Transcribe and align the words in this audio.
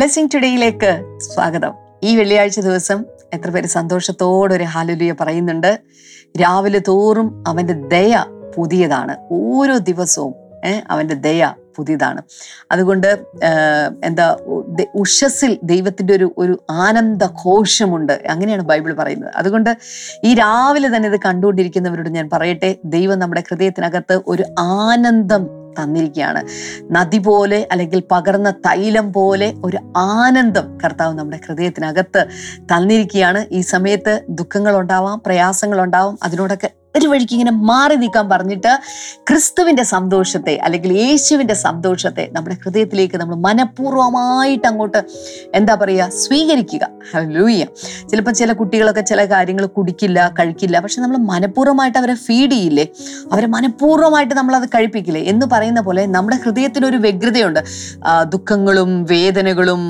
Blessing 0.00 0.28
ടുഡേയിലേക്ക് 0.34 1.18
സ്വാഗതം. 1.18 1.72
ഈ 2.02 2.16
വെള്ളിയാഴ്ച 2.16 2.60
ദിവസം 2.60 3.04
എത്ര 3.34 3.50
പേര് 3.50 3.66
സന്തോഷത്തോടെ 3.66 4.54
ഒരു 4.54 4.64
ഹാലുലിയ 4.64 5.14
പറയുന്നുണ്ട്. 5.20 5.80
രാവിലെ 6.40 6.80
തോറും 6.88 7.44
അവന്റെ 7.48 7.74
ദയ 7.74 8.24
പുതിയതാണ്. 8.56 9.16
ഓരോ 9.32 9.78
ദിവസവും 9.78 10.34
അവന്റെ 10.90 11.14
ദയ 11.14 11.54
പുതിയതാണ്. 11.76 12.22
അതുകൊണ്ട് 12.72 13.06
എന്താ 14.04 14.36
ഉഷസ്സിൽ 14.94 15.58
ദൈവത്തിന്റെ 15.64 16.14
ഒരു 16.14 16.34
ഒരു 16.38 16.64
ആനന്ദ 16.70 17.26
ഘോഷമുണ്ട് 17.26 18.12
അങ്ങനെയാണ് 18.12 18.62
ബൈബിൾ 18.62 18.92
പറയുന്നത്. 18.92 19.32
അതുകൊണ്ട് 19.36 19.76
ഈ 20.24 20.34
രാവിലെ 20.34 20.96
തന്നെ 20.96 21.08
ഇത് 21.08 21.20
കണ്ടുകൊണ്ടിരിക്കുന്നവരോട് 21.26 22.08
ഞാൻ 22.08 22.30
പറയട്ടെ 22.32 22.76
ദൈവം 22.84 23.18
നമ്മുടെ 23.18 23.42
ഹൃദയത്തിനകത്ത് 23.50 24.20
ഒരു 24.26 24.44
ആനന്ദം 24.58 25.59
തന്നിരിക്കുകയാണ്. 25.78 26.44
നദി 26.92 27.18
പോലെ 27.18 27.68
അല്ലെങ്കിൽ 27.72 28.02
പകർന്ന 28.10 28.50
തൈലം 28.50 29.12
പോലെ 29.12 29.54
ഒരു 29.64 29.78
ആനന്ദം 29.96 30.78
കർത്താവ് 30.84 31.14
നമ്മുടെ 31.14 31.40
ഹൃദയത്തിനകത്ത് 31.48 32.26
തന്നിരിക്കുകയാണ്. 32.60 33.46
ഈ 33.52 33.60
സമയത്ത് 33.60 34.22
ദുഃഖങ്ങളുണ്ടാവാം 34.28 35.22
പ്രയാസങ്ങളുണ്ടാവും. 35.26 36.18
അതിനോടൊക്കെ 36.22 36.70
ഒരു 36.96 37.06
വഴിക്ക് 37.06 37.32
ഇങ്ങനെ 37.32 37.50
മാറി 37.50 37.94
നീക്കാൻ 37.94 38.28
പറഞ്ഞിട്ട് 38.28 38.72
ക്രിസ്തുവിന്റെ 39.28 39.82
സന്തോഷത്തെ 39.82 40.54
അല്ലെങ്കിൽ 40.66 40.92
യേശുവിന്റെ 40.92 41.54
സന്തോഷത്തെ 41.54 42.24
നമ്മുടെ 42.32 42.56
ഹൃദയത്തിലേക്ക് 42.62 43.16
നമ്മൾ 43.16 43.36
മനഃപൂർവമായിട്ട് 43.46 44.66
അങ്ങോട്ട് 44.66 45.00
എന്താ 45.54 45.74
പറയുക 45.74 46.08
സ്വീകരിക്കുക. 46.22 46.84
ലൂയ്യ 47.36 47.64
ചിലപ്പോൾ 48.10 48.34
ചില 48.40 48.52
കുട്ടികളൊക്കെ 48.52 49.00
ചില 49.00 49.20
കാര്യങ്ങൾ 49.24 49.66
കുടിക്കില്ല 49.66 50.18
കഴിക്കില്ല. 50.38 50.76
പക്ഷെ 50.80 51.00
നമ്മൾ 51.00 51.16
മനഃപൂർവമായിട്ട് 51.32 51.98
അവരെ 51.98 52.16
ഫീഡ് 52.26 52.50
ചെയ്യില്ലേ? 52.52 52.86
അവരെ 53.32 53.46
മനഃപൂർവമായിട്ട് 53.46 54.34
നമ്മളത് 54.34 54.66
കഴിപ്പിക്കില്ലേ? 54.74 55.22
എന്ന് 55.32 55.46
പറയുന്ന 55.52 55.80
പോലെ 55.80 56.04
നമ്മുടെ 56.16 56.38
ഹൃദയത്തിനൊരു 56.44 56.96
വ്യഗ്രതയുണ്ട്. 57.06 57.60
ദുഃഖങ്ങളും 58.34 58.90
വേദനകളും 59.04 59.82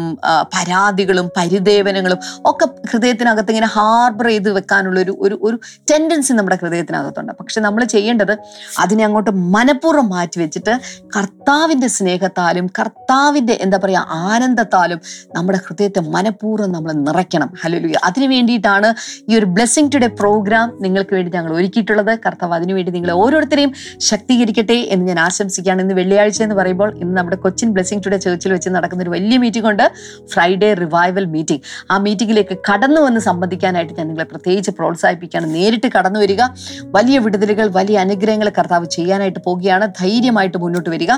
പരാതികളും 0.54 1.26
പരിദേവനങ്ങളും 1.36 2.18
ഒക്കെ 2.52 2.66
ഹൃദയത്തിനകത്ത് 2.92 3.50
ഇങ്ങനെ 3.50 3.70
ഹാർബർ 3.76 4.28
ചെയ്ത് 4.32 4.50
വെക്കാനുള്ള 4.58 5.00
ഒരു 5.00 5.36
ഒരു 5.46 5.56
ടെൻഡൻസി 5.90 6.32
നമ്മുടെ 6.32 6.56
ഹൃദയത്തിനകത്തുണ്ട് 6.90 7.32
പക്ഷെ 7.40 7.58
നമ്മൾ 7.60 7.82
ചെയ്യേണ്ടത് 7.84 8.34
അതിനെ 8.78 9.02
അങ്ങോട്ട് 9.04 9.32
മനഃപൂർവം 9.54 10.06
മാറ്റി 10.08 10.38
വെച്ചിട്ട് 10.40 10.72
കർത്താവിന്റെ 11.16 11.88
സ്നേഹത്താലും 11.96 12.66
കർത്താവിന്റെ 12.78 13.54
എന്താ 13.60 13.78
പറയുക 13.84 14.20
ആനന്ദത്താലും 14.30 15.00
നമ്മുടെ 15.36 15.58
ഹൃദയത്തെ 15.66 16.00
മനഃപൂർവം 16.16 16.70
നമ്മൾ 16.72 16.90
നിറയ്ക്കണം. 17.06 17.50
ഹലോ 17.62 17.78
അതിനു 18.08 18.26
വേണ്ടിയിട്ടാണ് 18.34 18.88
ഈ 19.28 19.38
ഒരു 19.38 19.46
ബ്ലെസ്സിങ് 19.56 19.90
ടുഡേ 19.94 20.08
പ്രോഗ്രാം 20.20 20.66
നിങ്ങൾക്ക് 20.80 21.14
വേണ്ടി 21.14 21.30
ഞങ്ങൾ 21.36 21.52
ഒരുക്കിയിട്ടുള്ളത്. 21.58 22.12
കർത്താവ് 22.26 22.54
അതിനുവേണ്ടി 22.58 22.92
നിങ്ങളെ 22.96 23.14
ഓരോരുത്തരെയും 23.22 23.72
ശക്തീകരിക്കട്ടെ 24.10 24.78
എന്ന് 24.94 25.06
ഞാൻ 25.10 25.20
ആശംസിക്കുകയാണ്. 25.26 25.80
ഇന്ന് 25.82 25.94
വെള്ളിയാഴ്ച 26.00 26.40
എന്ന് 26.46 26.56
പറയുമ്പോൾ 26.60 26.90
ഇന്ന് 27.02 27.14
നമ്മുടെ 27.18 27.36
കൊച്ചിൻ 27.44 27.68
ബ്ലെസ്സിങ് 27.74 28.02
ടുഡേ 28.06 28.18
ചേർച്ചിൽ 28.26 28.52
വെച്ച് 28.56 28.68
നടക്കുന്ന 28.76 29.02
ഒരു 29.06 29.12
വലിയ 29.16 29.38
മീറ്റിംഗ് 29.44 29.68
ഉണ്ട്. 29.72 29.86
ഫ്രൈഡേ 30.32 30.70
റിവൈവൽ 30.84 31.24
മീറ്റിംഗ് 31.36 31.62
ആ 31.90 31.96
മീറ്റിംഗിലേക്ക് 32.06 32.56
കടന്നു 32.70 33.00
വന്ന് 33.06 33.20
സംബന്ധിക്കാനായിട്ട് 33.20 33.94
ഞാൻ 33.98 34.06
നിങ്ങളെ 34.10 34.26
പ്രത്യേകിച്ച് 34.32 34.70
പ്രോത്സാഹിപ്പിക്കുകയാണ്. 34.70 35.48
നേരിട്ട് 35.54 35.88
കടന്നു 35.96 36.20
വരിക. 36.20 36.42
വലിയ 36.84 37.18
വിടുതലുകൾ 37.18 37.68
വലിയ 37.68 37.98
അനുഗ്രഹങ്ങൾ 37.98 38.48
കർത്താവ് 38.58 38.86
ചെയ്യാനായിട്ട് 38.86 39.38
പോവുകയാണ്. 39.46 39.88
ധൈര്യമായിട്ട് 40.00 40.58
മുന്നോട്ട് 40.58 40.90
വരിക. 40.90 41.12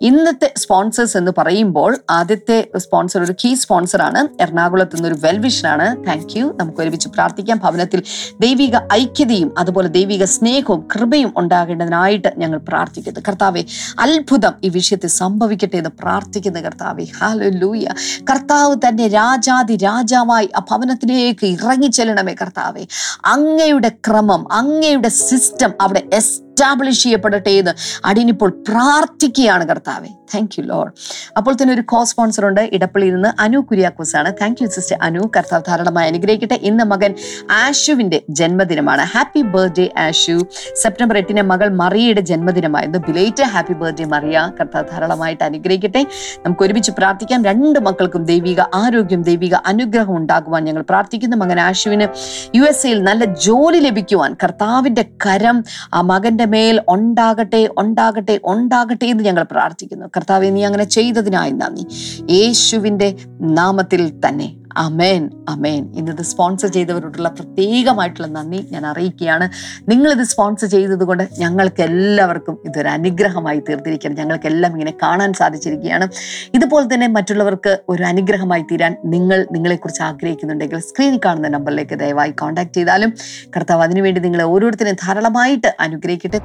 ഇന്നത്തെ 0.00 0.52
സ്പോൺസേഴ്സ് 0.56 1.16
എന്ന് 1.16 1.32
പറയുമ്പോൾ 1.38 1.98
ആദ്യത്തെ 2.10 2.68
സ്പോൺസർ 2.76 3.22
ഒരു 3.22 3.32
കീ 3.32 3.54
സ്പോൺസറാണ് 3.54 4.42
എറണാകുളത്ത് 4.42 4.96
നിന്നൊരു 4.96 5.16
വെൽവിഷനാണ് 5.20 6.06
താങ്ക് 6.06 6.38
യു 6.38 6.56
നമുക്ക് 6.60 6.78
ഒരുമിച്ച് 6.80 7.08
പ്രാർത്ഥിക്കാം. 7.08 7.60
ഭവനത്തിൽ 7.64 8.02
ദൈവിക 8.40 8.76
ഐക്യതയും 8.92 9.58
അതുപോലെ 9.58 9.88
ദൈവിക 9.88 10.24
സ്നേഹവും 10.24 10.88
കൃപയും 10.94 11.34
ഉണ്ടാകേണ്ടതിനായിട്ട് 11.36 12.32
ഞങ്ങൾ 12.38 12.58
പ്രാർത്ഥിക്കുന്നു. 12.58 13.20
കർത്താവെ 13.28 13.64
അത്ഭുതം 13.98 14.54
ഈ 14.64 14.68
വിഷയത്തിൽ 14.68 15.08
സംഭവിക്കട്ടെ 15.08 15.76
എന്ന് 15.76 15.90
പ്രാർത്ഥിക്കുന്ന 16.02 16.60
കർത്താവെ. 16.60 17.04
ഹാലൂയ 17.04 17.86
കർത്താവ് 18.30 18.76
തന്നെ 18.76 19.08
രാജാതി 19.08 19.76
രാജാവായി 19.76 20.48
ആ 20.56 20.64
ഭവനത്തിലേക്ക് 20.70 21.46
ഇറങ്ങി 21.46 21.86
ചെല്ലണമേ 21.86 22.34
കർത്താവെ. 22.42 22.86
അങ്ങയുടെ 23.24 23.88
ക്രമം 23.88 24.52
അങ്ങയുടെ 24.52 25.03
സിസ്റ്റം 25.08 25.74
അവിടെ 25.80 26.02
എസ്റ്റാബ്ലിഷ് 26.12 27.02
ചെയ്യപ്പെടട്ടെ 27.02 27.50
എന്ന് 27.50 27.72
അടിയനിപ്പോൾ 28.04 28.50
പ്രാർത്ഥിക്കുകയാണ് 28.68 29.68
കർത്താവെ. 29.68 30.08
താങ്ക് 30.34 30.60
യു 30.60 30.64
ലോഡ് 30.64 30.92
അപ്പോൾ 31.36 31.54
തന്നെ 31.54 31.74
ഒരു 31.74 31.80
കോ 31.80 32.04
സ്പോൺസർ 32.04 32.46
ഉണ്ട്. 32.46 32.70
ഇടപ്പള്ളിയിൽ 32.72 33.14
നിന്ന് 33.14 33.42
അനു 33.42 33.58
കുര്യാക്കോസ് 33.58 34.16
ആണ് 34.16 34.32
താങ്ക് 34.42 34.62
യു 34.62 34.68
സിസ്റ്റർ 34.68 34.98
അനു. 35.02 35.20
കർത്താവ് 35.36 35.62
ധാരാളമായി 35.68 36.08
അനുഗ്രഹിക്കട്ടെ. 36.08 36.54
ഇന്ന് 36.54 36.84
മകൻ 36.84 37.14
ആഷുവിന്റെ 37.50 38.22
ജന്മദിനമാണ്. 38.30 39.02
ഹാപ്പി 39.02 39.42
ബർത്ത്ഡേ 39.42 39.88
ആഷു 39.98 40.46
സെപ്റ്റംബർ 40.74 41.18
എട്ടിന് 41.18 41.42
മകൾ 41.42 41.68
മറിയയുടെ 41.68 42.20
ജന്മദിനമായിരുന്നു. 42.20 42.98
Belated 42.98 43.42
happy 43.42 43.72
birthday 43.72 44.04
Mariya. 44.04 44.50
കർത്താവ് 44.60 44.84
ധാരാളമായിട്ട് 44.92 45.44
അനുഗ്രഹിക്കട്ടെ. 45.44 46.06
നമുക്ക് 46.46 46.62
ഒരുമിച്ച് 46.62 46.92
പ്രാർത്ഥിക്കാം. 46.98 47.44
രണ്ട് 47.44 47.78
മക്കൾക്കും 47.78 48.24
ദൈവിക 48.24 48.60
ആരോഗ്യം 48.74 49.22
ദൈവിക 49.22 49.54
അനുഗ്രഹം 49.54 50.16
ഉണ്ടാകുവാൻ 50.16 50.64
ഞങ്ങൾ 50.64 50.82
പ്രാർത്ഥിക്കുന്നു. 50.82 51.36
മകൻ 51.36 51.60
ആഷുവിന് 51.60 52.08
യു 52.56 52.62
എസ് 52.62 52.86
എയിൽ 52.86 53.02
നല്ല 53.02 53.24
ജോലി 53.24 53.78
ലഭിക്കുവാൻ 53.78 54.36
കർത്താവിന്റെ 54.44 55.04
കരം 55.26 55.64
ആ 55.94 56.00
മകന്റെ 56.00 56.46
മേൽ 56.46 56.82
ഉണ്ടാകട്ടെ 56.88 57.68
ഉണ്ടാകട്ടെ 57.78 58.40
ഉണ്ടാകട്ടെ 58.44 59.06
എന്ന് 59.06 59.24
ഞങ്ങൾ 59.24 59.42
പ്രാർത്ഥിക്കുന്നു. 59.42 60.06
കർത്താവെ 60.16 60.50
നീ 60.50 60.64
അങ്ങനെ 60.64 60.84
ചെയ്തതിനായി 60.84 61.50
നന്ദി. 61.50 61.86
യേശുവിന്റെ 62.32 63.16
നാമത്തിൽ 63.40 64.20
തന്നെ. 64.28 64.56
അമേൻ 64.76 65.30
അമേൻ 65.48 65.94
ഇന്നത് 65.94 66.22
സ്പോൺസർ 66.22 66.68
ചെയ്തവരോടുള്ള 66.68 67.28
പ്രത്യേകമായിട്ടുള്ള 67.28 68.28
നന്ദി 68.28 68.68
ഞാൻ 68.70 68.86
അറിയിക്കുകയാണ്. 68.86 69.50
നിങ്ങളിത് 69.90 70.22
സ്പോൺസർ 70.22 70.66
ചെയ്തതുകൊണ്ട് 70.66 71.28
ഞങ്ങൾക്ക് 71.38 71.82
എല്ലാവർക്കും 71.82 72.58
ഇതൊരു 72.64 72.88
അനുഗ്രഹമായി 72.88 73.60
തീർത്തിരിക്കുകയാണ്. 73.60 74.18
ഞങ്ങൾക്കെല്ലാം 74.20 74.72
ഇങ്ങനെ 74.72 74.94
കാണാൻ 75.02 75.32
സാധിച്ചിരിക്കുകയാണ്. 75.32 76.08
ഇതുപോലെ 76.54 76.94
തന്നെ 76.94 77.06
മറ്റുള്ളവർക്ക് 77.06 77.78
ഒരു 77.88 78.02
അനുഗ്രഹമായി 78.02 78.62
തീരാൻ 78.62 78.96
നിങ്ങൾ 79.04 79.46
നിങ്ങളെക്കുറിച്ച് 79.52 80.02
ആഗ്രഹിക്കുന്നുണ്ടെങ്കിൽ 80.02 80.78
സ്ക്രീനിൽ 80.78 81.20
കാണുന്ന 81.24 81.48
നമ്പറിലേക്ക് 81.48 81.98
ദയവായി 81.98 82.30
കോൺടാക്ട് 82.30 82.74
ചെയ്താലും 82.74 83.12
കർത്താവ് 83.56 83.82
അതിനുവേണ്ടി 83.82 84.20
നിങ്ങളെ 84.20 84.44
ഓരോരുത്തരെയും 84.44 84.96
ധാരാളമായിട്ട് 85.06 85.76
അനുഗ്രഹിക്കട്ടെ. 85.80 86.40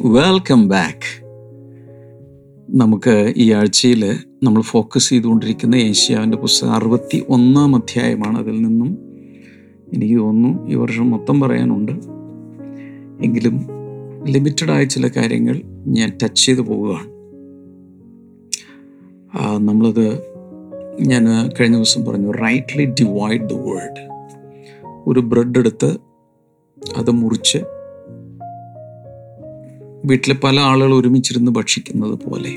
വെൽക്കം 0.00 0.68
ബാക്ക് 0.68 1.24
നമുക്ക് 2.70 3.34
ഈ 3.36 3.52
ആഴ്ചയിൽ 3.52 4.16
നമ്മൾ 4.42 4.62
ഫോക്കസ് 4.62 5.10
ചെയ്തുകൊണ്ടിരിക്കുന്ന 5.10 5.74
ഏഷ്യാവിന്റെ 5.74 6.36
പുസ്തകം 6.36 6.72
അറുപത്തി 6.72 7.24
ഒന്നാം 7.28 7.76
അധ്യായമാണ് 7.76 8.38
അതിൽ 8.38 8.62
നിന്നും 8.62 8.98
എനിക്ക് 9.92 10.14
തോന്നുന്നു 10.14 10.68
ഈ 10.68 10.74
വർഷം 10.74 11.10
മൊത്തം 11.10 11.40
പറയാനുണ്ട്. 11.40 11.92
എങ്കിലും 13.24 13.66
ലിമിറ്റഡായ 14.24 14.84
ചില 14.84 15.08
കാര്യങ്ങൾ 15.08 15.62
ഞാൻ 15.86 16.18
ടച്ച് 16.22 16.46
ചെയ്ത് 16.46 16.60
പോവുകയാണ്. 16.60 17.08
നമ്മളത് 19.68 20.22
ഞാൻ 21.00 21.50
കഴിഞ്ഞ 21.60 21.76
ദിവസം 21.76 22.04
പറഞ്ഞു 22.04 22.30
റൈറ്റ്ലി 22.30 22.84
ഡിവൈഡ് 22.84 23.48
ദ 23.48 23.52
വേൾഡ് 23.52 24.08
ഒരു 25.06 25.20
ബ്രെഡ് 25.20 25.58
എടുത്ത് 25.58 25.96
അത് 26.96 27.10
മുറിച്ച് 27.10 27.58
വീട്ടിലെ 30.04 30.36
പല 30.44 30.60
ആളുകൾ 30.60 30.94
ഒരുമിച്ചിരുന്ന് 30.94 31.52
ഭക്ഷിക്കുന്നത് 31.52 32.18
പോലെ 32.28 32.56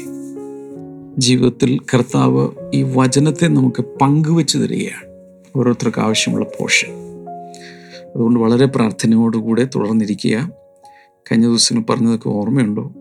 ജീവിതത്തിൽ 1.17 1.79
കർത്താവ് 1.79 2.49
ഈ 2.73 2.83
വചനത്തെ 2.83 3.47
നമുക്ക് 3.47 3.85
പങ്കുവെച്ച് 4.01 4.57
തരികയാണ്. 4.57 5.07
ഓരോരുത്തർക്ക് 5.55 5.99
ആവശ്യമുള്ള 5.99 6.45
പോഷൻ 6.59 6.89
അതുകൊണ്ട് 8.15 8.39
വളരെ 8.39 8.65
പ്രാർത്ഥനയോടുകൂടെ 8.65 9.67
തുടർന്നിരിക്കുക. 9.75 10.51
കഴിഞ്ഞ 11.31 11.45
ദിവസങ്ങൾ 11.45 11.83
പറഞ്ഞതൊക്കെ 11.89 12.29
ഓർമ്മയുണ്ടോ? 12.29 12.93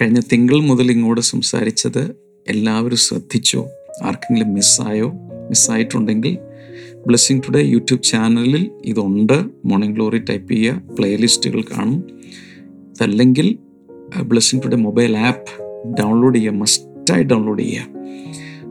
കഴിഞ്ഞ 0.00 0.20
തിങ്കൾ 0.32 0.60
മുതൽ 0.60 0.90
ഇങ്ങോട്ട് 0.90 1.20
സംസാരിച്ചത് 1.20 2.16
എല്ലാവരും 2.48 2.96
ശ്രദ്ധിച്ചോ? 2.96 3.68
ആർക്കെങ്കിലും 4.02 4.54
മിസ്സായോ 4.54 5.12
മിസ്സായിട്ടുണ്ടെങ്കിൽ 5.48 6.38
ബ്ലെസ്സിങ് 7.06 7.42
ടുഡേ 7.42 7.60
യൂട്യൂബ് 7.60 8.02
ചാനലിൽ 8.02 8.70
ഇതുണ്ട്. 8.84 9.44
മോർണിംഗ് 9.64 9.94
ഗ്ലോറി 9.94 10.18
ടൈപ്പ് 10.18 10.52
ചെയ്യുക. 10.52 10.82
പ്ലേലിസ്റ്റുകൾ 10.98 11.62
കാണും. 11.62 12.21
അതല്ലെങ്കിൽ 13.02 13.58
blessing 14.22 14.64
today 14.64 14.76
mobile 14.76 15.16
app 15.16 15.50
download 16.00 16.36
ചെയ്യുക 16.36 16.52
മസ്റ്റായി 16.52 17.22
ഡൗൺലോഡ് 17.22 17.62
ചെയ്യുക. 17.62 17.86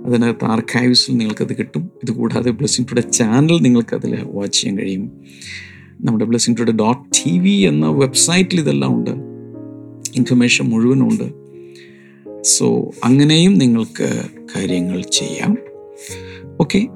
അതിനകത്ത് 0.05 0.45
ആർക്കൈവ്സിൽ 0.45 1.17
നിങ്ങൾക്കത് 1.17 1.57
കിട്ടും. 1.57 1.89
ഇതുകൂടാതെ 2.03 2.51
ബ്ലെസ്സിംഗ് 2.51 2.89
ടുഡേ 2.91 3.01
ചാനൽ 3.01 3.57
നിങ്ങൾക്കതിൽ 3.61 4.25
വാച്ച് 4.25 4.61
ചെയ്യാൻ 4.61 4.77
കഴിയും. 4.77 5.11
നമ്മുടെ 6.01 6.25
blessing 6.25 6.59
today 6.59 6.71
dot 6.71 7.01
T 7.17 7.39
V 7.39 7.49
എന്ന 7.49 7.87
വെബ്സൈറ്റിൽ 7.87 8.59
ഇതെല്ലാം 8.59 8.95
ഉണ്ട്. 8.95 9.11
ഇൻഫർമേഷൻ 10.15 10.69
മുഴുവനുണ്ട് 10.69 11.27
സോ 12.41 12.91
അങ്ങനെയും 13.03 13.53
നിങ്ങൾക്ക് 13.57 14.09
കാര്യങ്ങൾ 14.55 15.01
ചെയ്യാം. 15.01 15.57
ഓക്കെ 16.59 16.87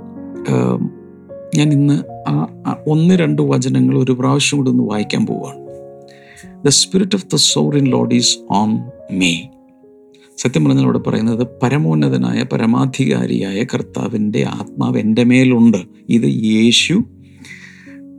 ഞാൻ 1.56 1.72
ഇന്ന് 1.72 2.04
ആ 2.30 2.75
ഒന്ന് 2.88 3.15
രണ്ട് 3.15 3.42
വചനങ്ങൾ 3.42 4.04
ഒരു 4.04 4.12
പ്രാവശ്യം 4.12 4.58
കൂടി 4.58 4.70
ഒന്ന് 4.70 4.84
വായിക്കാൻ 4.84 5.25
പോവുകയാണ് 5.25 5.65
the 6.66 6.70
spirit 6.70 7.16
of 7.16 7.26
the 7.26 7.36
sovereign 7.36 7.86
Lord 7.86 8.16
is 8.16 8.38
on 8.52 8.82
me 9.12 9.50
സത്യം 10.38 10.66
പറഞ്ഞാൽ 10.66 10.84
ഇവിടെ 10.84 10.98
പറയുന്നത് 10.98 11.48
പരമോന്നതനായ 11.64 12.44
പരമാധികാരിയായ 12.44 13.64
കർത്താവിന്റെ 13.64 14.46
ആത്മാവ് 14.48 14.98
എന്റെ 14.98 15.24
മേലുണ്ട്. 15.24 15.78
ഇത് 16.10 16.44
യേശു 16.44 17.04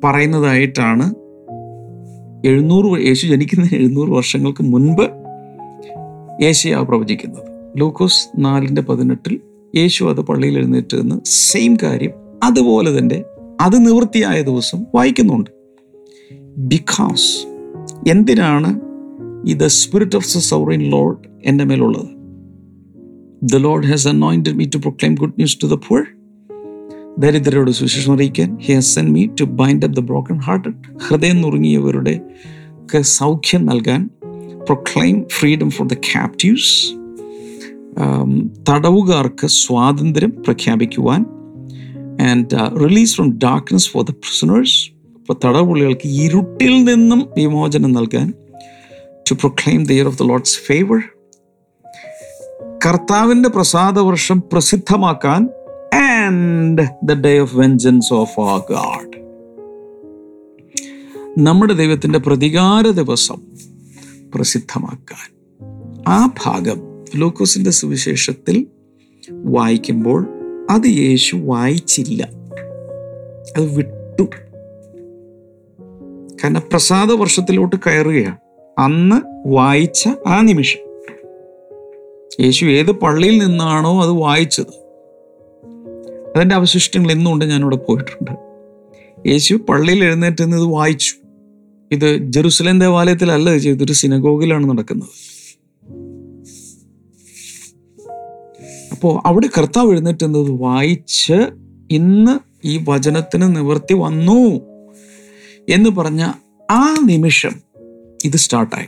പറയുന്നതായിട്ടാണ് 0.05 1.15
എഴുന്നൂറ് 2.47 3.07
യേശു 3.07 3.27
ജനിക്കുന്നതിന് 3.27 3.79
എഴുന്നൂറ് 3.79 4.09
വർഷങ്ങൾക്ക് 4.09 4.63
മുൻപ് 4.63 5.11
യേശയാ 6.43 6.83
പ്രവചിക്കുന്നത്. 6.83 7.45
ലൂക്കോസ് 7.81 8.29
നാലിന്റെ 8.39 8.83
പതിനെട്ടിൽ 8.83 9.41
യേശു 9.77 10.05
അത് 10.05 10.21
പള്ളിയിൽ 10.21 10.57
എഴുന്നേറ്റ് 10.57 11.01
നിന്ന് 11.01 11.17
സെയിം 11.25 11.77
കാര്യം 11.83 12.11
അതുപോലെ 12.43 12.99
തന്നെ 12.99 13.23
അത് 13.61 13.87
നിവൃത്തിയായ 13.87 14.43
ദിവസം 14.43 14.87
വായിക്കുന്നുണ്ട്. 14.95 15.51
ബിക്കോസ് 16.59 17.56
എന്തിനാണ് 18.07 18.81
ഈ 19.49 19.55
the 19.55 19.67
spirit 19.67 20.17
of 20.17 20.25
the 20.25 20.39
sovereign 20.39 20.81
Lord 20.81 21.17
എന്റെ 21.45 21.65
മേലുള്ളത്? 21.65 22.07
The 23.43 23.57
Lord 23.57 23.87
has 23.87 24.09
anointed 24.09 24.55
me 24.55 24.65
to 24.75 24.79
proclaim 24.79 25.15
good 25.15 25.31
news 25.31 25.59
to 25.63 25.67
the 25.67 25.75
poor 25.75 26.05
ദരിദ്രരോട് 27.19 27.71
സുശേഷം 27.71 28.15
അറിയിക്കാൻ 28.15 28.59
he 28.63 28.75
has 28.75 28.95
sent 28.95 29.13
me 29.13 29.27
to 29.41 29.45
bind 29.45 29.85
up 29.85 29.97
the 29.97 30.01
broken 30.01 30.39
hearted 30.39 30.99
ഹൃദയം 31.09 31.41
നുറുങ്ങിയവരുടെ 31.41 32.21
സൗഖ്യം 33.03 33.67
നൽകാൻ 33.67 34.11
proclaim 34.65 35.25
freedom 35.39 35.71
for 35.71 35.87
the 35.87 35.93
captives 35.93 36.97
തടവുകാർക്ക് 38.71 39.47
സ്വാതന്ത്ര്യം 39.47 40.31
പ്രഖ്യാപിക്കുവാൻ 40.31 41.27
and 42.21 42.81
release 42.85 43.15
from 43.17 43.39
darkness 43.39 43.91
for 43.91 44.05
the 44.05 44.11
prisoners 44.11 44.96
ഇപ്പോൾ 45.31 45.49
തടവുള്ളികൾക്ക് 45.49 46.09
ഇരുട്ടിൽ 46.09 46.85
നിന്നും 46.85 47.31
വിമോചനം 47.37 47.93
നൽകാൻ 47.93 48.33
to 49.31 49.35
proclaim 49.35 49.85
the 49.85 49.93
year 49.93 50.07
of 50.07 50.19
the 50.19 50.23
Lord's 50.23 50.59
favour 50.59 51.03
കർത്താവിന്റെ 52.87 53.49
പ്രസാദവർഷം 53.49 54.43
പ്രസിദ്ധമാക്കാൻ 54.53 55.49
and 55.95 56.87
the 57.05 57.13
day 57.13 57.39
of 57.39 57.57
vengeance 57.57 58.15
of 58.15 58.41
our 58.41 58.57
God 58.57 59.17
നമ്മുടെ 61.39 61.73
ദൈവത്തിന്റെ 61.73 62.19
പ്രതികാര 62.19 62.91
ദിവസം 62.91 63.43
പ്രസിദ്ധമാക്കാൻ. 64.35 65.35
ആ 66.09 66.27
ഭാഗം 66.45 66.83
ലൂക്കോസിന്റെ 67.17 67.71
സുവിശേഷത്തിൽ 67.71 68.67
വായിക്കുമ്പോൾ 69.33 70.27
അത് 70.71 70.87
യേശു 70.87 71.37
വായിച്ചില്ല. 71.37 72.29
അത് 73.57 73.75
വിട്ടു. 73.75 74.29
കാരണം 76.45 76.63
പ്രസാദ 76.71 77.13
വർഷത്തിലോട്ട് 77.13 77.77
കയറുകയാണ്. 77.77 78.37
അന്ന് 78.79 79.49
വായിച്ച 79.49 80.09
ആ 80.27 80.41
നിമിഷം. 80.41 80.87
യേശു 82.41 82.65
ഏത് 82.67 82.91
പള്ളിയിൽ 82.91 83.47
നിന്നാണോ 83.47 84.03
അത് 84.03 84.11
വായിച്ചത്. 84.11 84.87
അതിന്റെ 86.37 86.55
അവശിഷ്ടങ്ങൾ 86.55 87.13
എന്നുകൊണ്ട് 87.13 87.45
ഞാനിവിടെ 87.45 87.77
പോയിട്ടുണ്ട്. 87.77 88.31
യേശു 89.29 89.55
പള്ളിയിൽ 89.55 90.05
എഴുന്നേറ്റ് 90.05 90.43
നിന്ന് 90.43 90.57
ഇത് 90.57 90.65
വായിച്ചു. 90.65 91.15
ഇത് 91.93 92.17
ജെറുസലേം 92.17 92.81
ദേവാലയത്തിലല്ല 92.81 93.51
ഇത് 93.51 93.59
ചെയ്തത് 93.59 93.93
സിനഗോഗിലാണ് 93.93 94.71
നടക്കുന്നത്. 94.71 95.09
അപ്പോൾ 98.93 99.23
അവിടെ 99.27 99.49
കർത്താവ് 99.59 99.91
എഴുന്നേറ്റ് 99.91 100.25
നിന്നത് 100.25 100.51
വായിച്ച് 100.51 101.49
ഇന്ന് 101.91 102.39
ഈ 102.65 102.85
വചനത്തിന് 102.89 103.57
നിവർത്തി 103.57 103.95
വന്നു. 103.95 104.61
എന്ന് 105.71 105.91
പറഞ്ഞ 105.91 106.33
ആ 106.71 106.97
നിമിഷം 107.05 107.53
ഇത് 108.25 108.37
സ്റ്റാർട്ടായി. 108.37 108.87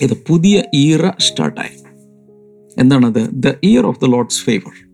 ഇത് 0.00 0.16
പുതിയ 0.28 0.62
ഈറ 0.74 1.10
സ്റ്റാർട്ടായി. 1.10 1.82
എന്താണത്? 2.80 3.28
The 3.32 3.48
year 3.64 3.86
of 3.86 4.00
the 4.00 4.04
Lord's 4.04 4.42
favour 4.42 4.88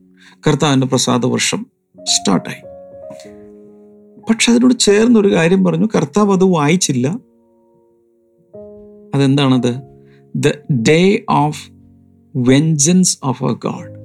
കർത്താവിന്റെ 0.49 0.87
പ്രസാദ 0.87 1.27
വർഷം 1.27 1.67
സ്റ്റാർട്ടായി. 2.03 2.63
പക്ഷെ 4.31 4.53
അതിനോട് 4.53 4.79
ചേർന്നൊരു 4.79 5.35
കാര്യം 5.35 5.65
പറഞ്ഞു 5.65 5.89
കർത്താവ് 5.97 6.33
അത് 6.33 6.45
വായിച്ചില്ല. 6.45 7.09
അതെന്താണത്? 9.15 9.75
The 10.37 10.49
day 10.73 11.25
of 11.31 11.71
vengeance 12.37 13.19
of 13.25 13.45
a 13.45 13.53
God 13.53 13.97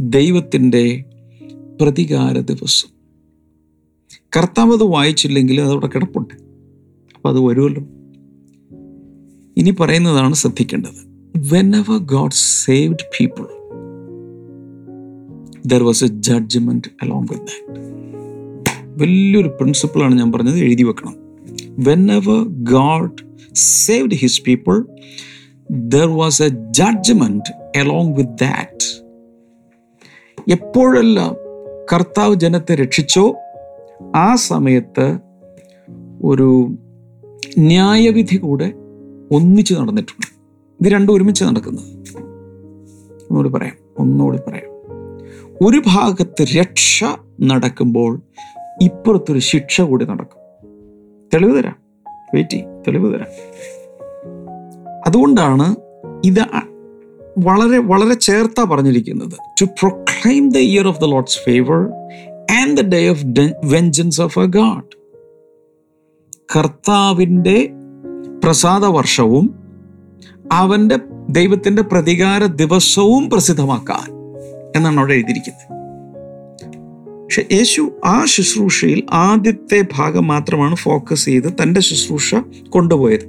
ദൈവത്തിന്റെ 0.00 1.04
പ്രതികാര 1.80 2.38
ദിവസം. 2.38 2.97
കർത്താവ് 4.36 4.72
അത് 4.72 4.82
വായിച്ചില്ലെങ്കിൽ 4.82 5.60
അതവിടെ 5.60 5.86
കിടപ്പുണ്ട്. 5.86 6.34
അപ്പോൾ 7.14 7.28
അത് 7.28 7.40
വരുമല്ലോ. 7.40 7.82
ഇനി 9.56 9.70
പറയുന്നതാണ് 9.70 10.34
ശ്രദ്ധിക്കേണ്ടത്. 10.34 11.08
Whenever 11.76 11.98
God 11.98 12.32
saved 12.32 13.04
people 13.20 13.46
there 15.66 15.82
was 15.82 16.04
a 16.04 16.06
judgment 16.06 16.88
along 17.02 17.22
with 17.22 17.36
that 17.36 17.78
വലിയൊരു 19.02 19.48
പ്രിൻസിപ്പിളാണ് 19.48 20.18
ഞാൻ 20.18 20.32
പറഞ്ഞത് 20.32 20.58
എഴുതി 20.58 20.82
വെക്കണം. 20.82 21.16
Whenever 22.12 22.44
God 22.48 23.18
saved 23.54 24.14
his 24.14 24.42
people 24.42 24.84
there 25.70 26.08
was 26.08 26.42
a 26.42 26.48
judgment 26.48 27.78
along 27.78 28.16
with 28.16 28.38
that 28.40 29.04
എപ്പോഴെല്ലാം 30.52 31.36
കർത്താവ് 31.92 32.34
ജനത്തെ 32.34 32.74
രക്ഷിച്ചോ 32.74 33.36
ആ 34.16 34.34
സമയത്ത് 34.34 35.18
ഒരു 36.24 36.76
ന്യായവിധി 37.58 38.36
കൂടെ 38.36 38.72
ഒന്നിച്ച് 39.32 39.74
നടന്നിട്ടുണ്ട്. 39.74 40.26
ഇത് 40.80 40.92
രണ്ടും 40.92 41.14
ഒരുമിച്ച് 41.14 41.44
നടക്കുന്നത്. 41.44 41.84
ഒന്നുകൂടി 43.20 43.48
പറയാം. 43.48 43.74
ഒന്നുകൂടി 43.98 44.38
പറയാം. 44.38 44.68
ഒരു 45.68 45.82
ഭാഗത്ത് 45.86 46.42
രക്ഷ 46.42 47.04
നടക്കുമ്പോൾ 47.40 48.20
ഇപ്പുറത്തൊരു 48.82 49.38
ശിക്ഷ 49.38 49.80
കൂടി 49.80 50.04
നടക്കും. 50.04 50.38
തെളിവ് 51.34 51.58
തരാം. 51.58 51.76
വെയിറ്റ് 52.34 52.50
ചെയ്യും. 52.50 52.82
തെളിവ് 52.82 53.14
തരാം. 53.14 53.26
അതുകൊണ്ടാണ് 55.06 55.76
ഇത് 56.24 56.40
വളരെ 57.38 57.78
വളരെ 57.78 58.14
ചേർത്താ 58.14 58.64
പറഞ്ഞിരിക്കുന്നത്. 58.64 59.32
To 59.60 59.64
proclaim 59.64 60.50
the 60.50 60.56
year 60.56 60.86
of 60.86 61.00
the 61.00 61.04
Lord's 61.04 61.38
favour 61.46 61.88
and 62.50 62.76
the 62.76 62.80
day 62.80 63.08
of 63.08 63.24
vengeance 63.64 64.20
of 64.20 64.38
a 64.38 64.46
God 64.46 64.98
കർത്താവിന്റെ 66.56 67.70
പ്രസാദ 68.44 68.84
വർഷവും 68.84 69.54
അവന്റെ 70.52 70.98
ദൈവത്തിന്റെ 71.28 71.82
പ്രതികാര 71.82 72.44
ദിവസവും 72.44 73.30
പ്രസിദ്ധമാക്കാൻ 73.30 74.06
എന്നാണ് 74.76 74.98
അവിടെ 74.98 75.12
എഴുതിയിരിക്കുന്നത്. 75.12 75.78
പക്ഷെ 77.24 77.46
യേശു 77.52 77.90
ആ 78.04 78.24
ശുശ്രൂഷയിൽ 78.24 79.06
ആദ്യത്തെ 79.12 79.86
ഭാഗം 79.96 80.26
മാത്രമാണ് 80.26 80.74
ഫോക്കസ് 80.74 81.24
ചെയ്ത് 81.24 81.52
തന്റെ 81.62 81.80
ശുശ്രൂഷ 81.80 82.34
കൊണ്ടുപോയത്. 82.68 83.28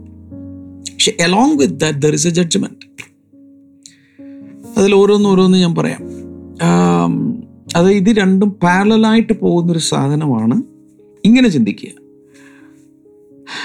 പക്ഷെ 0.91 1.17
along 1.23 1.59
with 1.59 1.73
that 1.73 1.99
there 1.99 2.13
is 2.13 2.27
a 2.27 2.29
judgment 2.29 2.89
അതിൽ 4.77 4.95
ഓരോന്ന് 4.95 5.29
ഓരോന്ന് 5.29 5.57
ഞാൻ 5.57 5.75
പറയാം. 5.75 6.01
അത് 7.75 7.91
ഇത് 7.91 8.09
രണ്ടും 8.09 8.49
പാരലായിട്ട് 8.49 9.33
പോകുന്നൊരു 9.33 9.79
സാധനമാണ്. 9.79 10.61
ഇങ്ങനെ 11.25 11.49
ചിന്തിക്കുക. 11.49 11.89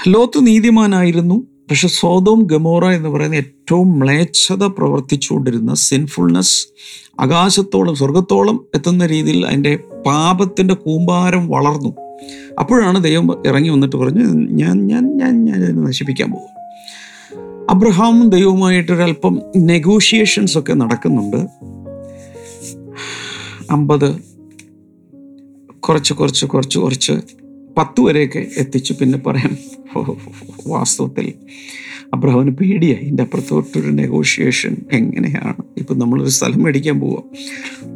ലോത്ത് 0.07 0.47
നീതിമാനായിരുന്നു. 0.47 1.35
പക്ഷെ 1.69 1.87
സോതോം 1.87 2.43
ഗമോറ 2.43 2.85
എന്ന് 2.85 3.09
പറയുന്ന 3.09 3.35
ഏറ്റവും 3.35 3.99
മ്ലേച്ഛത 3.99 4.63
പ്രവർത്തിച്ചുകൊണ്ടിരുന്ന 4.63 5.73
സിൻഫുൾനെസ് 5.73 6.67
ആകാശത്തോളം 7.19 7.95
സ്വർഗത്തോളം 7.95 8.65
എത്തുന്ന 8.75 9.05
രീതിയിൽ 9.05 9.45
അതിന്റെ 9.45 9.79
പാപത്തിന്റെ 10.05 10.73
കൂമ്പാരം 10.73 11.47
വളർന്നു. 11.47 11.89
അപ്പോഴാണ് 12.59 13.03
ദൈവം 13.03 13.47
ഇറങ്ങി 13.47 13.69
വന്നിട്ട് 13.69 13.95
പറഞ്ഞു 13.95 14.23
ഞാൻ 14.33 14.87
ഞാൻ 14.87 15.17
ഞാൻ 15.17 15.45
ഞാൻ 15.45 15.63
ഇതിനെ 15.63 15.81
നശിപ്പിക്കാൻ 15.81 16.31
പോകും. 16.31 16.55
അബ്രഹാമും 17.69 18.29
ദൈവവുമായിട്ടൊരല്പം 18.29 19.41
നെഗോഷിയേഷൻസ് 19.57 20.57
ഒക്കെ 20.57 20.73
നടക്കുന്നുണ്ട്. 20.73 21.47
അമ്പത്. 23.71 24.15
കുറച്ച് 25.79 26.13
കുറച്ച് 26.13 26.45
കുറച്ച് 26.45 26.79
കുറച്ച്. 26.79 27.11
പത്ത് 27.77 28.01
വരെയൊക്കെ 28.01 28.47
എത്തിച്ചു. 28.57 28.93
പിന്നെ 28.93 29.17
പറയാം 29.17 29.57
വാസ്തവത്തിൽ 30.67 31.33
അബ്രഹാമിന് 32.13 32.51
പേടിയായി. 32.51 33.05
എന്റെ 33.05 33.23
അപ്പുറത്തോട്ടൊരു 33.23 33.89
നെഗോഷിയേഷൻ 33.89 34.77
എങ്ങനെയാണ്? 34.91 35.63
ഇപ്പം 35.77 35.99
നമ്മളൊരു 35.99 36.29
സ്ഥലം 36.29 36.63
മേടിക്കാൻ 36.63 36.99
പോവാം. 36.99 37.23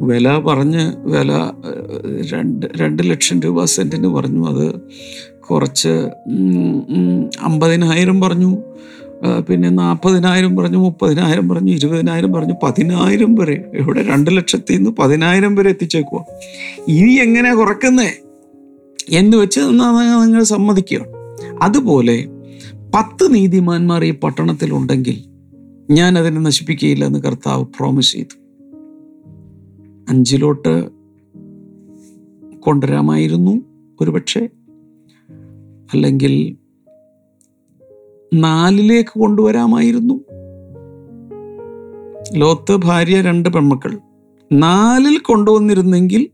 വില 0.06 0.38
പറഞ്ഞ് 0.38 0.96
വില 0.96 1.32
രണ്ട് 2.32 2.66
രണ്ട് 2.76 3.10
ലക്ഷം 3.10 3.40
രൂപ 3.40 3.64
സെന്റിന് 3.64 4.08
പറഞ്ഞു. 4.08 4.46
അത് 4.48 4.80
കുറച്ച് 5.40 6.08
അമ്പതിനായിരം 7.40 8.20
പറഞ്ഞു. 8.20 8.56
പിന്നെ 9.48 9.68
നാൽപ്പതിനായിരം 9.68 10.56
പറഞ്ഞു 10.56 10.78
മുപ്പതിനായിരം 10.78 11.48
പറഞ്ഞു 11.48 11.72
ഇരുപതിനായിരം 11.72 12.32
പറഞ്ഞു 12.32 12.54
പതിനായിരം 12.62 13.34
വരെ. 13.34 13.70
ഇവിടെ 13.74 14.02
രണ്ട് 14.02 14.36
ലക്ഷത്തിൽ 14.36 14.76
നിന്ന് 14.76 14.90
പതിനായിരം 14.90 15.54
വരെ 15.54 15.68
എത്തിച്ചേക്കുക 15.68 16.24
ഇനി 16.88 17.12
എങ്ങനെ 17.12 17.54
കുറക്കുന്നേ 17.54 18.10
എന്ന് 19.08 19.36
വെച്ച് 19.36 19.60
നിങ്ങൾ 19.60 20.42
സമ്മതിക്കുക. 20.42 21.00
അതുപോലെ 21.62 22.26
പത്ത് 22.94 23.34
നീതിമാന്മാർ 23.34 24.04
ഈ 24.04 24.10
പട്ടണത്തിലുണ്ടെങ്കിൽ 24.10 25.24
ഞാൻ 25.92 26.18
അതിനെ 26.18 26.40
നശിപ്പിക്കുകയില്ല 26.40 27.04
എന്ന് 27.04 27.18
കർത്താവ് 27.18 27.64
പ്രോമിസ് 27.64 28.12
ചെയ്തു. 28.12 28.36
അഞ്ചിലോട്ട് 30.08 30.88
കൊണ്ടുവരാമായിരുന്നു 32.60 33.60
ഒരുപക്ഷെ. 34.00 34.48
അല്ലെങ്കിൽ 35.92 36.56
നാലിലേക്ക് 38.34 39.18
കൊണ്ടുവരാമായിരുന്നു. 39.20 40.20
ലോത്ത് 42.34 42.76
ഭാര്യ 42.76 43.20
രണ്ട് 43.20 43.48
പെൺമക്കൾ. 43.48 43.98
നാലിൽ 44.52 45.18
കൊണ്ടുവന്നിരുന്നെങ്കിൽ 45.18 46.28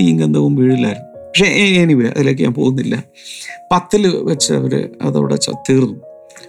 തീങ്കന്ധവും 0.00 0.56
വീഴില്ലായിരുന്നു 0.56 1.18
പക്ഷേ 1.18 1.44
എനിവേ 1.82 2.06
അതിലേക്ക് 2.06 2.42
ഞാൻ 2.42 2.54
പോകുന്നില്ല. 2.54 3.04
പത്തിൽ 3.72 4.06
വെച്ച് 4.06 4.52
അവർ 4.52 4.88
അതവിടെ 5.02 5.34
തീർന്നു. 5.70 6.00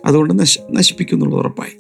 അതുകൊണ്ട് 0.06 0.40
നശ 0.40 0.60
നശിപ്പിക്കുന്നുള്ളത് 0.72 1.40
ഉറപ്പായി. 1.40 1.78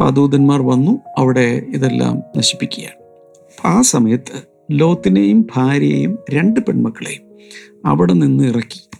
ആ 0.00 0.62
വന്നു 0.62 0.98
അവിടെ 1.18 1.62
ഇതെല്ലാം 1.74 2.22
നശിപ്പിക്കുകയാണ്. 2.36 2.94
അപ്പം 2.94 3.70
ആ 3.70 3.80
സമയത്ത് 3.80 4.42
ലോത്തിനെയും 4.70 5.46
ഭാര്യയെയും 5.56 6.18
രണ്ട് 6.30 6.60
പെൺമക്കളെയും 6.60 7.22
അവിടെ 7.86 8.12
നിന്ന് 8.12 8.44
ഇറക്കി. 8.44 8.95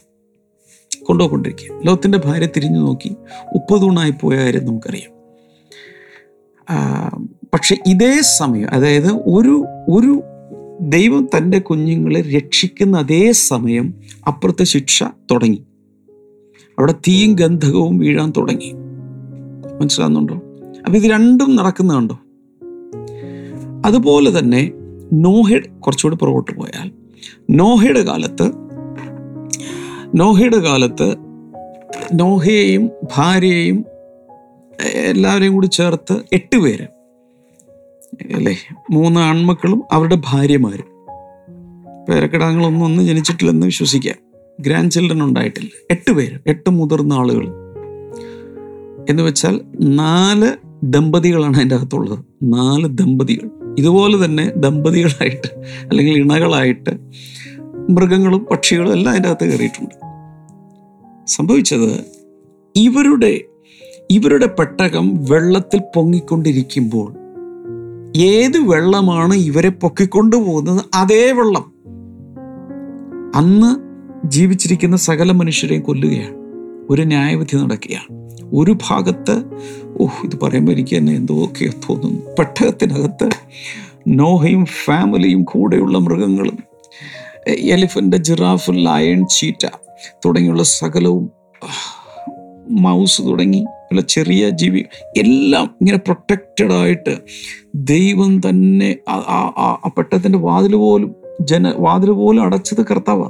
കൊണ്ടുപോയിക്കൊണ്ടിരിക്കുക 1.07 1.85
ലോത്തിന്റെ 1.85 2.17
ഭാര്യ 2.25 2.45
തിരിഞ്ഞു 2.45 2.79
നോക്കി 2.79 3.15
ഉപ്പതൂണായി 3.55 4.13
പോയ 4.21 4.37
കാര്യം 4.37 4.65
നമുക്കറിയാം. 4.65 5.17
പക്ഷെ 7.53 7.77
ഇതേ 7.87 8.21
സമയം 8.21 8.69
അതായത് 8.69 9.11
ഒരു 9.11 9.65
ഒരു 9.89 10.21
ദൈവം 10.81 11.29
തന്റെ 11.37 11.59
കുഞ്ഞുങ്ങളെ 11.59 12.21
രക്ഷിക്കുന്ന 12.21 12.97
അതേ 12.97 13.31
സമയം 13.31 13.93
അപ്പുറത്തെ 14.27 14.63
ശിക്ഷ 14.63 15.03
തുടങ്ങി. 15.31 15.63
അവിടെ 16.79 16.91
തീയും 16.91 17.35
ഗന്ധകവും 17.35 17.99
വീഴാൻ 17.99 18.33
തുടങ്ങി. 18.37 18.73
മനസ്സിലാകുന്നുണ്ടോ 19.81 20.35
അപ്പം 20.85 20.95
ഇത് 20.95 21.03
രണ്ടും 21.03 21.55
നടക്കുന്നുണ്ടോ 21.55 22.19
അതുപോലെ 23.85 24.39
തന്നെ 24.39 24.71
നോഹയുടെ 25.13 25.67
കുറച്ചുകൂടി 25.67 26.15
പുറകോട്ട് 26.15 26.51
പോയാൽ 26.51 26.91
നോഹയുടെ 27.49 28.03
കാലത്ത് 28.03 28.66
നോഹയുടെ 30.15 30.57
കാലത്ത് 30.57 31.15
നോഹയെയും 32.13 32.89
ഭാര്യയെയും 33.17 33.85
എല്ലാവരെയും 34.93 35.53
കൂടി 35.53 35.65
ചേർത്ത് 35.65 36.15
എട്ട് 36.33 36.57
പേര്. 36.57 36.83
അല്ലേ? 38.35 38.57
മൂന്ന് 38.91 39.19
ആൺമക്കളും 39.19 39.83
അവരുടെ 39.91 40.17
ഭാര്യമാരും. 40.29 40.85
പേരക്കിടാങ്ങളൊന്നും 42.09 42.85
ഒന്നും 42.85 43.05
ജനിച്ചിട്ടില്ലെന്ന് 43.05 43.67
വിശ്വസിക്കാം. 43.67 44.15
ഗ്രാൻഡ് 44.59 44.91
ചിൽഡ്രൻ 44.91 45.23
ഉണ്ടായിട്ടില്ല. 45.23 45.69
എട്ട് 45.91 46.11
പേര്. 46.11 46.39
എട്ട് 46.47 46.69
മുതിർന്ന 46.69 47.13
ആളുകൾ. 47.13 47.47
എന്ന് 49.09 49.23
വെച്ചാൽ 49.23 49.61
നാല് 49.81 50.51
ദമ്പതികളാണ് 50.83 51.55
അതിന്റെ 51.55 51.75
അകത്തുള്ളത്. 51.75 52.19
നാല് 52.43 52.87
ദമ്പതികൾ. 52.87 53.49
ഇതുപോലെ 53.79 54.25
തന്നെ 54.25 54.51
ദമ്പതികളായിട്ട് 54.55 55.59
അല്ലെങ്കിൽ 55.59 56.13
ഇണകളായിട്ട് 56.13 56.89
മൃഗങ്ങളും 57.89 58.47
പക്ഷികളും 58.51 58.93
എല്ലാം 58.93 59.11
അതിന്റെ 59.11 59.29
അകത്ത് 59.29 59.51
കയറിയിട്ടുണ്ട്. 59.51 59.95
സംഭവിച്ചത് 61.27 62.05
ഇവരുടെ 62.75 63.41
ഇവരുടെ 64.09 64.45
പെട്ടകം 64.45 65.25
വെള്ളത്തിൽ 65.29 65.81
പൊങ്ങിക്കൊണ്ടിരിക്കുമ്പോൾ 65.95 67.13
ഏത് 68.17 68.57
വെള്ളമാണ് 68.57 69.33
ഇവരെ 69.33 69.69
പൊക്കിക്കൊണ്ടു 69.69 70.35
പോകുന്നത് 70.35 70.85
അതേ 70.95 71.31
വെള്ളം. 71.31 71.73
അന്ന് 73.35 73.75
ജീവിച്ചിരിക്കുന്ന 74.29 74.97
സകല 74.97 75.31
മനുഷ്യരെയും 75.31 75.81
കൊല്ലുകയാണ്. 75.81 76.35
ഒരു 76.89 77.01
ന്യായവിധി 77.01 77.55
നടക്കുകയാണ്. 77.55 78.31
ഒരു 78.53 78.77
ഭാഗത്ത് 78.89 79.43
ഓഹ് 80.01 80.25
ഇത് 80.25 80.39
പറയുമ്പോൾ 80.41 80.71
എനിക്ക് 80.71 80.97
തന്നെ 80.97 81.15
എന്തൊക്കെയോ 81.15 81.71
തോന്നുന്നു. 81.71 82.35
പെട്ടകത്തിനകത്ത് 82.39 83.29
നോഹയും 84.07 84.65
ഫാമിലിയും 84.65 85.43
കൂടെയുള്ള 85.43 85.97
മൃഗങ്ങളും 85.97 86.66
എലിഫന്റ് 87.49 88.17
ജിറാഫ് 88.17 88.71
ലയൺ 88.71 89.25
ചീറ്റ 89.25 89.67
തുടങ്ങിയുള്ള 90.25 90.63
സകലവും 90.63 91.31
മൗസ് 92.69 93.21
തുടങ്ങി 93.21 93.65
ചെറിയ 94.07 94.49
ജീവി 94.49 94.85
എല്ലാം 95.17 95.75
ഇങ്ങനെ 95.81 95.97
പ്രൊട്ടക്റ്റഡ് 95.97 96.73
ആയിട്ട് 96.73 97.17
ദൈവം 97.75 98.39
തന്നെ 98.49 98.95
ആ- 99.09 99.79
വാതിൽ 100.37 100.75
പോലും 100.75 101.15
ജന 101.41 101.73
വാതിൽ 101.77 102.11
പോലും 102.11 102.43
അടച്ചത് 102.43 102.85
കർത്താവ. 102.85 103.29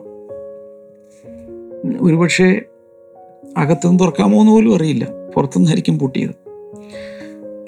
ഒരുപക്ഷെ 2.02 2.62
അകത്തുനിന്ന് 3.58 4.00
തുറക്കാമോ 4.00 4.39
എന്ന് 4.39 4.52
പോലും 4.52 4.76
അറിയില്ല. 4.76 5.08
പുറത്തുനിന്നായിരിക്കും 5.36 6.00
പൊട്ടിയത്. 6.00 6.36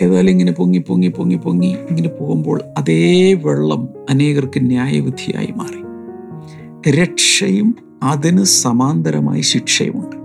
ഏതായാലും 0.02 0.32
ഇങ്ങനെ 0.32 0.52
പൊങ്ങി 0.52 0.78
പൊങ്ങി 0.78 1.08
പൊങ്ങി 1.08 1.36
പൊങ്ങി 1.36 1.76
ഇങ്ങനെ 1.90 2.10
പോകുമ്പോൾ 2.10 2.62
അതേ 2.78 3.34
വെള്ളം 3.34 3.90
അനേകർക്ക് 4.10 4.60
ന്യായവിധിയായി 4.60 5.54
മാറി. 5.56 5.89
രക്ഷയും 6.88 7.76
അതിന് 8.04 8.44
സമാന്തരമായി 8.44 9.42
ശിക്ഷയുമുണ്ട്. 9.42 10.16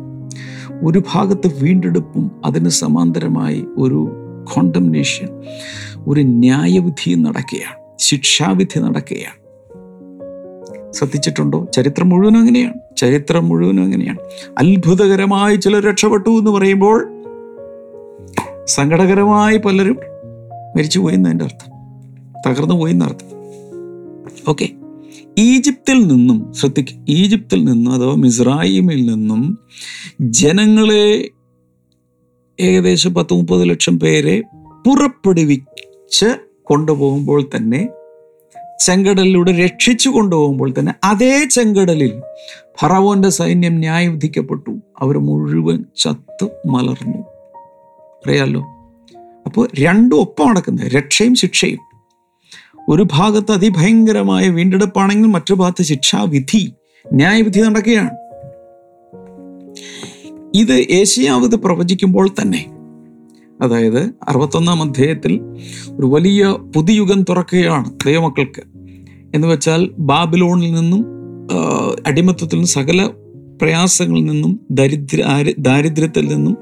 ഒരു 0.87 1.03
ഭാഗത്ത് 1.15 1.51
വീണ്ടെടുപ്പും 1.63 2.31
അതിന് 2.45 2.69
സമാന്തരമായി 2.69 3.65
ഒരു 3.79 4.09
കോണ്ടംനേഷൻ 4.55 5.29
ഒരു 6.07 6.21
ന്യായവിധി 6.21 7.15
നടക്കുകയാണ് 7.15 7.97
ശിക്ഷാവിധി 7.99 8.79
നടക്കുകയാണ്. 8.79 9.45
ശ്രദ്ധിച്ചിട്ടുണ്ടോ? 10.93 11.67
ചരിത്രം 11.73 12.09
മുഴുവനും 12.09 12.39
അങ്ങനെയാണ് 12.39 12.97
ചരിത്രം 12.97 13.49
മുഴുവനും 13.49 13.83
അങ്ങനെയാണ്. 13.83 14.19
അത്ഭുതകരമായി 14.59 15.57
ചിലർ 15.57 15.85
രക്ഷപ്പെട്ടു 15.85 16.31
എന്ന് 16.31 16.51
പറയുമ്പോൾ 16.51 17.23
സങ്കടകരമായി 18.67 19.57
പലരും 19.57 19.99
മരിച്ചു 20.77 21.01
പോയി 21.01 21.15
എന്നതിന്റെ 21.15 21.45
അർത്ഥം 21.45 21.73
തകർന്നു 22.49 22.75
പോയി 22.75 22.93
എന്നർത്ഥം. 22.93 23.37
ഓക്കെ 24.51 24.84
ഈജിപ്തിൽ 25.39 26.07
നിന്നും 26.07 26.53
ശ്രദ്ധിക്കുക 26.53 27.05
ഈജിപ്തിൽ 27.09 27.65
നിന്നും 27.65 27.93
അഥവാ 27.93 28.15
മിസ്രൈമിൽ 28.15 29.07
നിന്നും 29.07 29.59
ജനങ്ങളെ 30.21 31.31
ഏകദേശം 32.61 33.15
പത്ത് 33.15 33.35
മുപ്പത് 33.35 33.71
ലക്ഷം 33.71 34.01
പേരെ 34.01 34.43
പുറപ്പെടുവിച്ച് 34.87 36.37
കൊണ്ടുപോകുമ്പോൾ 36.63 37.51
തന്നെ 37.57 37.89
ചെങ്കടലിലൂടെ 38.81 39.53
രക്ഷിച്ചു 39.53 40.09
കൊണ്ടുപോകുമ്പോൾ 40.09 40.75
തന്നെ 40.79 40.95
അതേ 41.05 41.45
ചെങ്കടലിൽ 41.45 42.23
ഫറവോന്റെ 42.81 43.29
സൈന്യം 43.29 43.75
ന്യായവിധിക്കപ്പെട്ടു 43.75 44.81
അവർ 44.99 45.19
മുഴുവൻ 45.19 45.85
ചത്ത് 45.97 46.49
മലർന്നു. 46.67 47.19
അറിയാലോ? 48.27 48.61
അപ്പോൾ 49.47 49.69
രണ്ടും 49.81 50.21
ഒപ്പം 50.21 50.51
നടക്കുന്നത് 50.51 50.87
രക്ഷയും 50.87 51.35
ശിക്ഷയും. 51.35 51.94
ഒരു 52.89 53.07
ഭാഗത്ത് 53.13 53.53
അതിഭയങ്കരമായ 53.53 54.49
വീണ്ടെടുപ്പാണെങ്കിൽ 54.49 55.29
മറ്റു 55.29 55.55
ഭാഗത്ത് 55.55 55.83
ശിക്ഷാവിധി 55.83 56.73
ന്യായവിധി 57.13 57.61
നടക്കുകയാണ്. 57.61 58.11
ഇത് 60.55 60.73
ഏഷ്യാവത് 60.73 61.57
പ്രവചിക്കുമ്പോൾ 61.57 62.29
തന്നെ 62.29 62.67
അതായത് 63.61 64.01
അറുപത്തൊന്നാം 64.01 64.83
അധ്യായത്തിൽ 64.83 65.41
ഒരു 65.97 66.07
വലിയ 66.07 66.45
പുതുയുഗം 66.77 67.23
തുറക്കുകയാണ് 67.23 67.91
ദൈവമക്കൾക്ക്. 68.07 68.63
എന്ന് 69.35 69.49
വെച്ചാൽ 69.49 69.91
ബാബിലോണിൽ 69.99 70.73
നിന്നും 70.73 71.07
അടിമത്തത്തിൽ 72.07 72.57
നിന്നും 72.57 72.67
സകല 72.67 73.11
പ്രയാസങ്ങളിൽ 73.63 74.25
നിന്നും 74.25 74.61
ദരിദ്ര 74.71 75.23
ദാരിദ്ര്യത്തിൽ 75.59 76.29
നിന്നും 76.29 76.57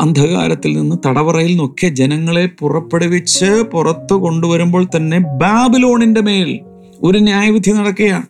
അന്ധകാരത്തിൽ 0.00 0.76
നിന്ന് 0.76 0.96
തടവറയിൽ 1.06 1.48
നിന്നൊക്കെ 1.48 1.88
ജനങ്ങളെ 1.88 2.46
പുറപ്പെടുവിച്ച് 2.46 3.62
പുറത്ത് 3.72 4.12
കൊണ്ടുവരുമ്പോൾ 4.12 4.86
തന്നെ 4.96 5.18
ബാബിലോണിന്റെ 5.18 6.20
മേൽ 6.20 6.60
ഒരു 7.02 7.18
ന്യായവിധി 7.18 7.70
നടക്കുകയാണ്. 7.70 8.26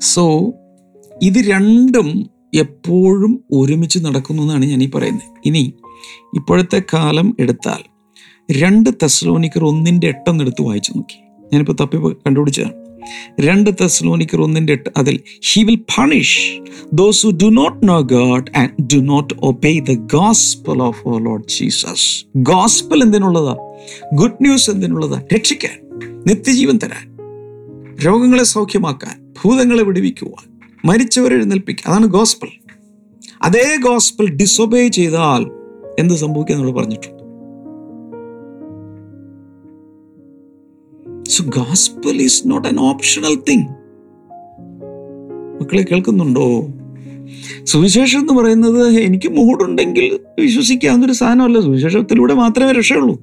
സോ 0.00 0.52
ഇത് 1.22 1.50
രണ്ടും 1.50 2.30
എപ്പോഴും 2.54 3.44
ഒരുമിച്ച് 3.52 3.98
നടക്കുന്നു 3.98 4.42
എന്നാണ് 4.42 4.64
ഞാൻ 4.64 4.82
ഈ 4.82 4.90
പറയുന്നത്. 4.90 5.22
ഇനി 5.44 5.74
ഇപ്പോഴത്തെ 6.34 6.82
കാലം 6.94 7.36
എടുത്താൽ 7.38 7.82
രണ്ട് 8.52 8.90
തെസ്ലോനിക്കർ 8.90 9.64
ഒന്നിന്റെ 9.64 10.06
എട്ടെന്ന് 10.06 10.44
എടുത്ത് 10.44 10.62
വായിച്ചു 10.62 10.92
നോക്കി. 10.96 11.18
ഞാനിപ്പോൾ 11.52 11.72
തപ്പി 11.80 11.96
കണ്ടുപിടിച്ചതാണ്. 11.98 12.85
രണ്ട് 13.40 13.70
തെസ്ലോനിക്കർ 13.70 14.42
ഒന്നിന്റെ 14.42 14.72
എട്ട് 14.72 14.90
അതിൽ 14.96 15.20
he 15.52 15.62
will 15.62 15.78
punish 15.98 16.60
those 16.94 17.26
who 17.26 17.32
do 17.32 17.46
not 17.46 17.88
know 17.88 18.00
God 18.00 18.58
and 18.58 18.88
do 18.94 18.96
not 18.96 19.34
obey 19.42 19.78
the 19.78 19.94
gospel 19.94 20.82
of 20.82 21.08
our 21.08 21.24
Lord 21.24 21.48
Jesus 21.48 22.24
gospel 22.36 23.02
എന്തിനുള്ളതാ? 23.02 23.56
Good 24.14 24.38
news 24.40 24.70
എന്തിനുള്ളതാ? 24.70 25.22
രക്ഷിക്കാൻ 25.34 25.76
നിത്യജീവൻ 26.26 26.78
തരാൻ 26.82 27.16
രോഗങ്ങളെ 28.06 28.42
സൗഖ്യമാക്കാൻ 28.42 29.34
ഭൂതങ്ങളെ 29.42 29.82
വിടുവിക്കുവാൻ 29.82 30.56
മരിച്ചവരെ 30.84 31.34
എഴുന്നേൽപ്പിക്കുക 31.34 31.90
അതാണ് 31.90 32.06
ഗോസ്പൽ 32.06 32.48
അതേ 33.42 33.76
ഗോസ്പൽ 33.76 34.30
ഡിസൊബേ 34.30 34.88
ചെയ്താൽ 34.88 35.46
എന്ത് 35.98 36.14
സംഭവിക്കുക 36.14 36.54
എന്നുള്ളത് 36.54 36.76
പറഞ്ഞിട്ടുണ്ട്. 36.76 37.15
So 41.28 41.44
gospel 41.44 42.22
is 42.22 42.42
not 42.46 42.68
an 42.68 42.80
optional 42.80 43.34
thing 43.48 43.64
മക്കളെ 45.62 45.82
കേൾക്കുന്നുണ്ടോ? 45.82 46.68
സുവിശേഷം 47.64 48.18
എന്ന് 48.20 48.32
പറയുന്നത് 48.32 48.88
എനിക്ക് 48.88 49.28
മൂടുണ്ടെങ്കിൽ 49.28 50.18
വിശ്വസിക്കാവുന്ന 50.40 51.06
ഒരു 51.06 51.12
സാധനമല്ല. 51.12 51.60
സുവിശേഷത്തിലൂടെ 51.60 52.34
മാത്രമേ 52.34 52.72
രക്ഷയുള്ളൂ. 52.72 53.22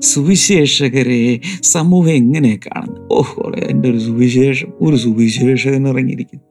സുവിശേഷകരെ 0.00 1.40
സമൂഹം 1.62 2.10
എങ്ങനെ 2.10 2.58
കാണുന്നു? 2.66 3.08
ഓഹോ 3.12 3.52
എന്റെ 3.56 3.90
ഒരു 3.90 3.98
സുവിശേഷം 3.98 4.68
ഒരു 4.80 4.96
സുവിശേഷകൻ 4.96 5.88
ഇറങ്ങിയിരിക്കുന്നു 5.88 6.44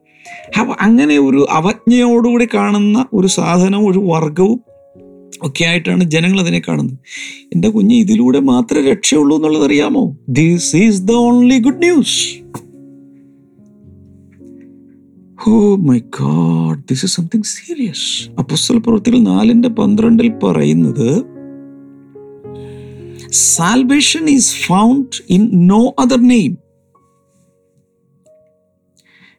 അപ്പൊ 0.60 0.74
അങ്ങനെ 0.80 1.18
ഒരു 1.18 1.46
അവജ്ഞയോടുകൂടി 1.50 2.48
കാണുന്ന 2.54 3.06
ഒരു 3.12 3.26
സാധനവും 3.26 3.92
ഒരു 3.92 3.98
വർഗവും 3.98 4.69
ഒക്കെ 5.42 5.64
ആയിട്ടാണ് 5.64 6.04
ജനങ്ങൾ 6.04 6.40
അതിനെ 6.40 6.62
കാണുന്നത്. 6.68 6.98
എന്റെ 7.52 7.68
കുഞ്ഞ് 7.68 7.94
ഇതിലൂടെ 7.94 8.38
മാത്രമേ 8.40 8.90
രക്ഷയുള്ളൂ 8.90 9.36
എന്നുള്ളത് 9.36 9.64
അറിയാമോ? 9.64 10.16
This 10.28 10.76
is 10.76 11.02
the 11.02 11.12
only 11.12 11.58
good 11.58 11.78
news 11.78 12.40
oh 15.48 15.76
my 15.76 15.98
God 15.98 16.82
this 16.90 17.04
is 17.04 17.14
something 17.14 17.42
serious 17.42 18.30
അപ്പസ്തല 18.38 18.78
പ്രവൃത്തികൾ 18.78 19.18
നാലിന്റെ 19.18 19.68
പന്ത്രണ്ടിൽ 19.68 20.32
പറയുന്നത് 20.42 21.24
salvation 23.30 24.30
is 24.30 24.54
found 24.66 25.16
in 25.30 25.66
no 25.66 25.94
other 25.98 26.28
name 26.28 26.58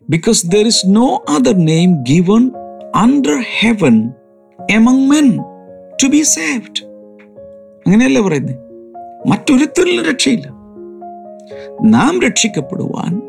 because 0.09 0.47
there 0.47 0.65
is 0.65 0.85
no 0.85 1.25
other 1.29 1.57
name 1.65 2.03
given 2.03 2.51
under 2.95 3.43
heaven 3.59 4.09
among 4.71 5.09
men 5.09 5.50
to 6.03 6.07
be 6.07 6.21
saved 6.21 6.85
അങ്ങനെയല്ലേ 7.87 8.21
പറയുന്നത് 8.21 8.55
മറ്റൊരുത്തരിലും 9.27 10.05
രക്ഷയില്ല. 10.05 10.47
നാം 11.85 12.21
രക്ഷിക്കപ്പെടുവാൻ 12.21 13.21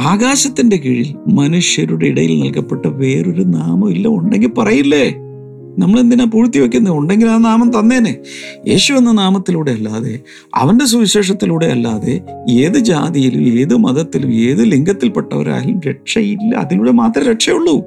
ആകാശത്തിന്റെ 0.00 0.76
കീഴിൽ 0.76 1.30
മനുഷ്യരുടെ 1.30 2.06
ഇടയിൽ 2.06 2.40
നൽകപ്പെട്ട 2.40 2.86
വേറൊരു 2.86 3.42
നാമം 3.42 3.90
ഇല്ല. 3.90 4.08
ഉണ്ടെങ്കിൽ 4.08 4.48
പറയില്ലേ? 4.48 5.14
നമ്മൾ 5.78 6.00
എന്തിനാ 6.00 6.24
പൂഴ്ത്തി 6.24 6.58
വെക്കുന്നത് 6.58 6.94
ഉണ്ടെങ്കിൽ 6.94 7.28
ആ 7.28 7.38
നാമം 7.38 7.78
തന്നേനെ. 7.78 8.16
യേശു 8.68 8.92
എന്ന 8.92 9.12
നാമത്തിലൂടെ 9.12 9.70
അല്ലാതെ 9.70 10.20
അവന്റെ 10.54 10.84
സുവിശേഷത്തിലൂടെ 10.84 11.66
അല്ലാതെ 11.66 12.20
ഏത് 12.50 12.78
ജാതിയിലും 12.78 13.58
ഏത് 13.60 13.76
മതത്തിലും 13.76 14.34
ഏത് 14.34 14.64
ലിംഗത്തിൽപ്പെട്ടവരായാലും 14.64 15.80
രക്ഷയില്ല. 15.80 16.56
അതിലൂടെ 16.56 16.90
മാത്രമേ 16.90 17.30
രക്ഷയുള്ളൂ. 17.30 17.84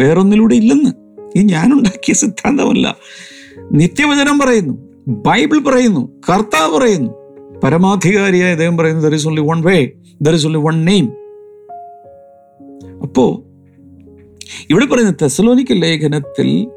വേറൊന്നിലൂടെ 0.00 0.54
ഇല്ലെന്ന്. 0.54 1.07
ഇത് 1.36 1.46
ഞാനുണ്ടാക്കിയ 1.48 2.14
സിദ്ധാന്തമല്ല. 2.14 2.96
നിത്യവചനം 3.72 4.38
പറയുന്നു 4.38 4.74
ബൈബിൾ 5.08 5.58
പറയുന്നു 5.58 6.02
കർത്താവ് 6.30 6.78
പറയുന്നു. 6.78 7.10
പരമാധികാരിയായ 7.64 8.54
ദൈവം 8.54 8.76
പറയുന്നു 8.76 9.02
there 9.02 9.14
is 9.14 9.28
only 9.28 9.40
one 9.40 9.62
way 9.62 9.90
there 10.22 10.34
is 10.34 10.46
only 10.46 10.58
one 10.58 10.84
name 10.84 11.06
അപ്പോ 13.02 13.44
ഇവിടെ 14.70 14.86
പറയുന്ന 14.86 15.14
തെസലോനിക്ക 15.22 15.72
ലേഖനത്തിൽ 15.72 16.68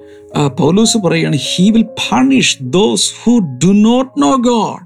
പൗലൂസ് 0.48 0.98
പറയുകയാണ് 0.98 1.36
he 1.36 1.72
will 1.72 1.84
punish 1.84 2.58
those 2.62 3.12
who 3.24 3.38
do 3.64 3.68
not 3.68 4.22
know 4.22 4.36
God 4.36 4.86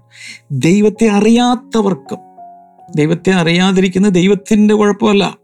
ദൈവത്തെ 0.51 1.07
അറിയാത്തവർക്കും 1.07 2.17
ദൈവത്തെ 2.95 3.29
അറിയാതിരിക്കുന്ന 3.29 4.09
ദൈവത്തിന്റെ 4.09 4.73
കുഴപ്പമല്ല. 4.73 5.37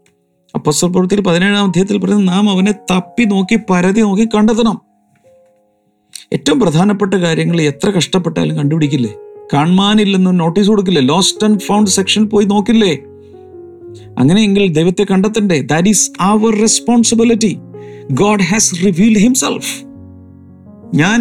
അപ്പസ്വൽ 0.54 0.90
പ്രവൃത്തിയിൽ 0.90 1.20
പതിനേഴാം 1.20 1.64
അധ്യായത്തിൽ 1.64 1.98
പറയുന്നത് 1.98 2.28
നാം 2.28 2.50
അവനെ 2.50 2.72
തപ്പി 2.90 3.24
നോക്കി 3.24 3.58
പരതി 3.70 4.00
നോക്കി 4.00 4.28
കണ്ടെത്തണം. 4.34 4.80
ഏറ്റവും 6.32 6.60
പ്രധാനപ്പെട്ട 6.60 7.14
കാര്യങ്ങൾ 7.14 7.60
എത്ര 7.60 7.90
കഷ്ടപ്പെട്ടാലും 7.90 8.56
കണ്ടുപിടിക്കില്ലേ? 8.56 9.14
കാണാനില്ലെന്ന് 9.54 10.40
നോട്ടീസ് 10.40 10.68
കൊടുക്കില്ലേ? 10.68 11.02
ലോസ്റ്റ് 11.02 11.44
ആൻഡ് 11.44 11.60
ഫൗണ്ട് 11.60 11.90
സെക്ഷൻ 11.90 12.26
പോയി 12.26 12.44
നോക്കില്ലേ? 12.44 12.98
അങ്ങനെയെങ്കിൽ 14.18 14.72
ദൈവത്തെ 14.72 15.06
കണ്ടെത്തണ്ടേ? 15.10 15.60
That 15.60 15.88
is 15.88 16.10
our 16.20 16.60
responsibility 16.60 17.58
God 18.12 18.42
has 18.42 18.74
revealed 18.86 19.18
himself 19.18 19.84
ഞാൻ 20.96 21.20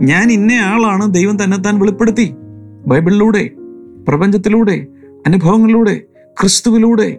ഞാൻ 0.00 0.32
ഇന്ന 0.32 0.52
ആളാണ് 0.52 1.14
ദൈവം 1.14 1.44
തന്നെത്താൻ 1.44 1.78
വെളിപ്പെടുത്തി. 1.78 2.34
ബൈബിളിലൂടെ 2.86 3.50
പ്രപഞ്ചത്തിലൂടെ 4.08 4.86
അനുഭവങ്ങളിലൂടെ 5.26 6.00
ക്രിസ്തുവിലൂടെ 6.40 7.18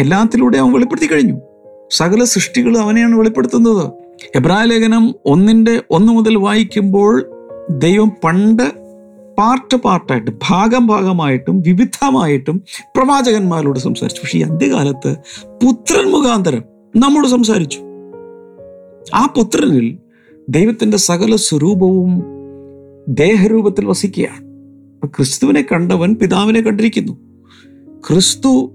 എല്ലാത്തിലൂടെ 0.00 0.58
അവൻ 0.58 0.72
വെളിപ്പെടുത്തി 0.72 1.06
കഴിഞ്ഞു. 1.06 1.40
സകല 1.90 2.24
സൃഷ്ടികൾ 2.24 2.78
അവനെയാണ് 2.78 3.14
വെളിപ്പെടുത്തുന്നത്. 3.14 3.92
എബ്രായ 4.36 4.64
ലേഖനം 4.64 5.14
ഒന്നിന്റെ 5.24 5.82
ഒന്ന് 5.90 6.12
മുതൽ 6.12 6.36
വായിക്കുമ്പോൾ 6.36 7.30
ദൈവം 7.70 8.12
പണ്ട് 8.24 8.62
പാർട്ട് 9.38 9.76
പാർട്ടായിട്ട് 9.76 10.30
ഭാഗം 10.50 10.86
ഭാഗമായിട്ടും 10.86 11.60
വിവിധമായിട്ടും 11.60 12.62
പ്രവാചകന്മാരോട് 12.96 13.78
സംസാരിച്ചു. 13.78 14.20
പക്ഷേ 14.22 14.38
ഈ 14.38 14.42
അന്ത്യകാലത്ത് 14.42 15.16
പുത്രൻ 15.64 16.10
മുഖാന്തരം 16.10 16.62
നമ്മോട് 16.96 17.26
സംസാരിച്ചു. 17.26 17.78
ആ 19.14 19.26
പുത്രനിൽ 19.36 19.98
ദൈവത്തിന്റെ 20.48 20.96
സകല 20.96 21.36
സ്വരൂപവും 21.36 22.22
ദേഹരൂപത്തിൽ 23.08 23.86
വസിക്കുകയാണ്. 23.86 24.44
ക്രിസ്തുവിനെ 25.06 25.66
കണ്ടവൻ 25.72 26.14
പിതാവിനെ 26.14 26.60
കണ്ടിരിക്കുന്നു. 26.60 27.12
ക്രിസ്തു 28.08 28.72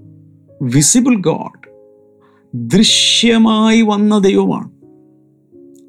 വിസിബിൾ 0.62 1.14
ഗോഡ് 1.14 1.70
ദൃശ്യമായി 2.54 3.82
വന്ന 3.82 4.18
ദൈവമാണ്. 4.18 4.70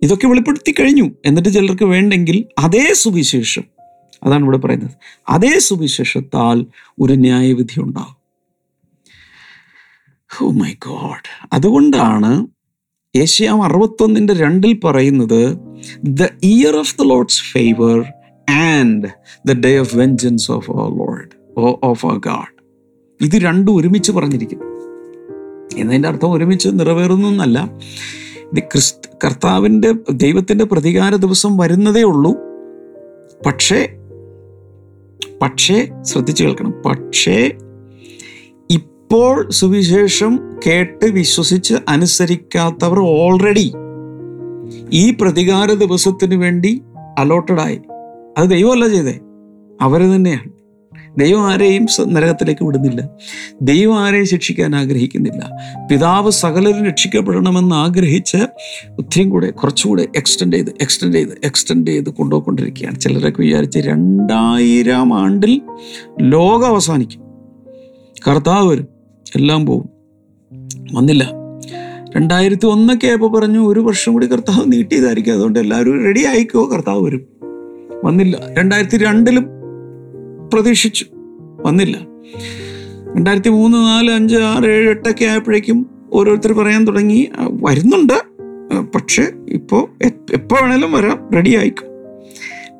ഇതൊക്കെ 0.04 0.28
വെളിപ്പെടുത്തി 0.28 0.72
കഴിഞ്ഞു. 0.72 1.12
എന്നിട്ട് 1.26 1.50
ചിലർക്ക് 1.50 1.84
വേണ്ടെങ്കിൽ 1.84 2.46
അതേ 2.60 2.94
സുവിശേഷം. 2.94 3.64
അതാണ് 4.24 4.44
ഇവിടെ 4.44 4.58
പറയുന്നത്. 4.58 4.92
അതേ 5.30 5.60
സുവിശേഷത്താൽ 5.60 6.66
ഒരു 7.02 7.14
ന്യായവിധി 7.14 7.82
ഉണ്ടാകും. 7.82 8.22
ഓ 10.44 10.52
മൈ 10.52 10.74
ഗോഡ് 10.74 11.48
അതുകൊണ്ടാണ് 11.54 12.48
ഏഷ്യാം 13.16 13.64
അറുപത്തൊന്നിന്റെ 13.64 14.34
രണ്ടിൽ 14.34 14.80
പറയുന്നത് 14.84 15.58
the 16.04 16.24
year 16.44 16.78
of 16.78 16.96
the 16.98 17.02
Lord's 17.02 17.42
favour 17.42 18.14
and 18.52 19.08
the 19.46 19.60
day 19.60 19.78
of 19.78 19.96
vengeance 19.96 20.52
of 20.52 20.72
our 20.72 20.98
Lord 20.98 21.60
of 21.86 22.06
our 22.06 22.20
God 22.20 22.61
ഇത് 23.22 23.36
രണ്ടും 23.36 23.76
ഒരുമിച്ച് 23.76 24.12
പറഞ്ഞിരിക്കും 24.12 24.60
എന്നതിന്റെ 25.78 26.10
അർത്ഥം 26.10 26.32
ഒരുമിച്ച് 26.32 26.70
നിറവേറുന്നു 26.74 27.28
എന്നല്ല. 27.28 27.70
ഇത് 28.54 28.60
ക്രിസ്തു 28.60 29.18
കർത്താവിന്റെ 29.26 29.94
ദൈവത്തിന്റെ 30.12 30.66
പ്രതികാര 30.66 31.16
ദിവസം 31.16 31.58
വരുന്നതേ 31.58 32.02
ഉള്ളൂ. 32.02 32.36
പക്ഷേ 33.46 33.90
പക്ഷേ 35.42 35.88
ശ്രദ്ധിച്ചു 36.02 36.44
കേൾക്കണം. 36.44 36.74
പക്ഷേ 36.86 37.52
ഇപ്പോൾ 38.70 39.50
സുവിശേഷം 39.50 40.60
കേട്ട് 40.68 41.06
വിശ്വസിച്ച് 41.06 41.74
അനുസരിക്കാത്തവർ 41.88 43.00
ഓൾറെഡി 43.00 43.74
ഈ 44.94 45.18
പ്രതികാര 45.22 45.74
ദിവസത്തിന് 45.74 46.36
വേണ്ടി 46.36 46.82
അലോട്ടഡായി 47.20 47.82
അത് 48.38 48.50
ദൈവമല്ല 48.50 48.88
ചെയ്തേ. 48.88 49.20
അവർ 49.82 50.02
തന്നെയാണ്. 50.02 50.61
ദൈവം 51.18 51.52
ആരെയും 51.52 51.88
നരകത്തിലേക്ക് 52.14 52.66
വിടുന്നില്ല. 52.66 53.10
ദൈവം 53.62 54.00
ആരെയും 54.00 54.26
ശിക്ഷിക്കാൻ 54.26 54.76
ആഗ്രഹിക്കുന്നില്ല. 54.76 55.50
പിതാവ് 55.92 56.32
സകലരും 56.32 56.86
രക്ഷിക്കപ്പെടണമെന്ന് 56.86 57.76
ആഗ്രഹിച്ച് 57.76 58.38
ഒത്തിരിയും 58.90 59.30
കൂടെ 59.30 59.52
കുറച്ചുകൂടെ 59.52 60.08
എക്സ്റ്റെൻഡ് 60.16 60.56
ചെയ്ത് 60.56 60.70
എക്സ്റ്റെൻഡ് 60.82 61.16
ചെയ്ത് 61.16 61.38
എക്സ്റ്റെൻഡ് 61.44 61.88
ചെയ്ത് 61.88 62.10
കൊണ്ടുപോയിക്കൊണ്ടിരിക്കുകയാണ്. 62.10 63.00
ചിലരൊക്കെ 63.00 63.42
വിചാരിച്ച് 63.42 63.80
രണ്ടായിരം 63.80 65.14
ആണ്ടിൽ 65.14 65.62
ലോകം 66.22 66.66
അവസാനിക്കും. 66.66 67.22
കർത്താവ് 68.28 68.68
വരും. 68.68 68.88
എല്ലാം 69.36 69.66
പോവും. 69.66 69.90
വന്നില്ല. 70.94 71.32
രണ്ടായിരത്തി 72.16 72.66
ഒന്നൊക്കെ 72.66 73.08
ആയപ്പോൾ 73.08 73.40
പറഞ്ഞു 73.40 73.60
ഒരു 73.60 73.80
വർഷം 73.80 74.14
കൂടി 74.14 74.26
കർത്താവ് 74.26 74.72
നീട്ടിയതായിരിക്കും. 74.72 75.34
അതുകൊണ്ട് 75.34 75.60
എല്ലാവരും 75.60 76.04
റെഡി 76.04 76.26
ആയിക്കോ 76.26 76.72
കർത്താവ് 76.74 77.04
വരും. 77.04 77.28
വന്നില്ല. 78.04 78.38
രണ്ടായിരത്തി 78.58 78.98
രണ്ടിലും 78.98 79.61
പ്രതീക്ഷിച്ചു. 80.54 81.06
വന്നില്ല. 81.66 81.98
രണ്ടായിരത്തി 83.16 83.50
മൂന്ന് 83.50 83.78
നാല് 83.78 84.12
അഞ്ച് 84.12 84.36
ആറ് 84.36 84.66
ഏഴ് 84.66 84.90
എട്ടൊക്കെ 84.90 85.26
ആയപ്പോഴേക്കും 85.26 85.86
ഓരോരുത്തർ 86.14 86.54
പറയാൻ 86.54 86.86
തുടങ്ങി. 86.86 87.30
വരുന്നുണ്ട്. 87.40 88.14
പക്ഷേ 88.96 89.28
ഇപ്പോൾ 89.50 89.90
എപ്പോൾ 90.34 90.62
വേണേലും 90.62 90.94
വരാം. 90.94 91.30
റെഡി 91.36 91.56
ആയിക്കും. 91.56 91.92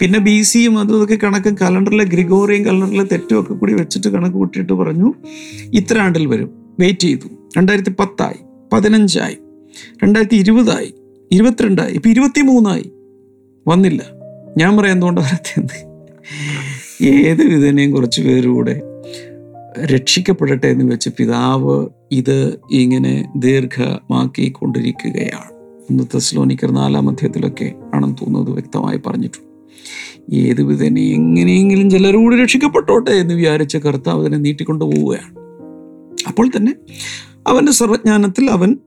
പിന്നെ 0.02 0.20
ബി 0.20 0.42
സിയും 0.42 0.80
അതും 0.80 0.96
ഇതൊക്കെ 0.96 1.26
കണക്കും 1.26 1.56
കലണ്ടറിലെ 1.62 2.04
ഗ്രിഗോറിയൻ 2.04 2.66
കലണ്ടറിലെ 2.66 3.04
തെറ്റും 3.04 3.40
ഒക്കെ 3.40 3.54
കൂടി 3.54 3.74
വെച്ചിട്ട് 3.74 4.08
കണക്ക് 4.08 4.34
കൂട്ടിയിട്ട് 4.34 4.74
പറഞ്ഞു 4.74 5.14
ഇത്ര 5.74 6.00
ആണ്ടിൽ 6.00 6.28
വരും. 6.28 6.50
വെയിറ്റ് 6.80 7.00
ചെയ്തു. 7.00 7.28
രണ്ടായിരത്തി 7.58 7.90
പത്തായി 7.90 8.40
പതിനഞ്ചായി. 8.74 9.38
രണ്ടായിരത്തി 10.04 10.36
ഇരുപതായി 10.36 10.94
ഇരുപത്തിരണ്ടായി. 11.32 11.94
ഇപ്പം 11.94 12.10
ഇരുപത്തി 12.10 12.42
മൂന്നായി 12.42 12.92
വന്നില്ല. 13.68 14.04
ഞാൻ 14.58 14.78
പറയാം 14.78 14.94
എന്തുകൊണ്ട് 14.94 15.22
വരത്തെന്ന് 15.22 15.92
ഏത് 17.02 17.42
വിധനെയും 17.42 17.92
കുറച്ച് 17.92 18.22
പേരൂടെ 18.22 18.82
രക്ഷിക്കപ്പെടട്ടെ 19.86 20.68
എന്ന് 20.68 20.94
വെച്ച് 20.94 21.10
പിതാവ് 21.18 21.88
ഇത് 22.12 22.60
ഇങ്ങനെ 22.72 23.34
ദീർഘമാക്കി 23.36 24.50
കൊണ്ടിരിക്കുകയാണ് 24.50 25.54
ഒന്ന് 25.92 26.04
തെസ്ലോനിക്കർ 26.04 26.72
നാലാം 26.72 27.10
അധ്യായത്തിലൊക്കെ 27.10 27.74
ആണെന്ന് 27.96 28.16
തോന്നുന്നത് 28.16 28.54
വ്യക്തമായി 28.54 29.00
പറഞ്ഞിട്ടുണ്ട്. 29.08 29.52
ഏത് 30.36 30.62
വിധേനെ 30.62 31.02
എങ്ങനെയെങ്കിലും 31.02 31.90
ചിലരൂടെ 31.90 32.42
രക്ഷിക്കപ്പെട്ടോട്ടെ 32.42 33.12
എന്ന് 33.12 33.34
വിചാരിച്ച 33.34 33.78
കർത്താവ് 33.78 34.22
അതിനെ 34.22 34.38
നീട്ടിക്കൊണ്ടു 34.38 34.86
പോവുകയാണ്. 34.86 35.36
അപ്പോൾ 36.28 36.48
തന്നെ 36.48 36.76
അവന്റെ 37.48 37.72
സർവജ്ഞാനത്തിൽ 37.72 38.50
അവൻ 38.50 38.78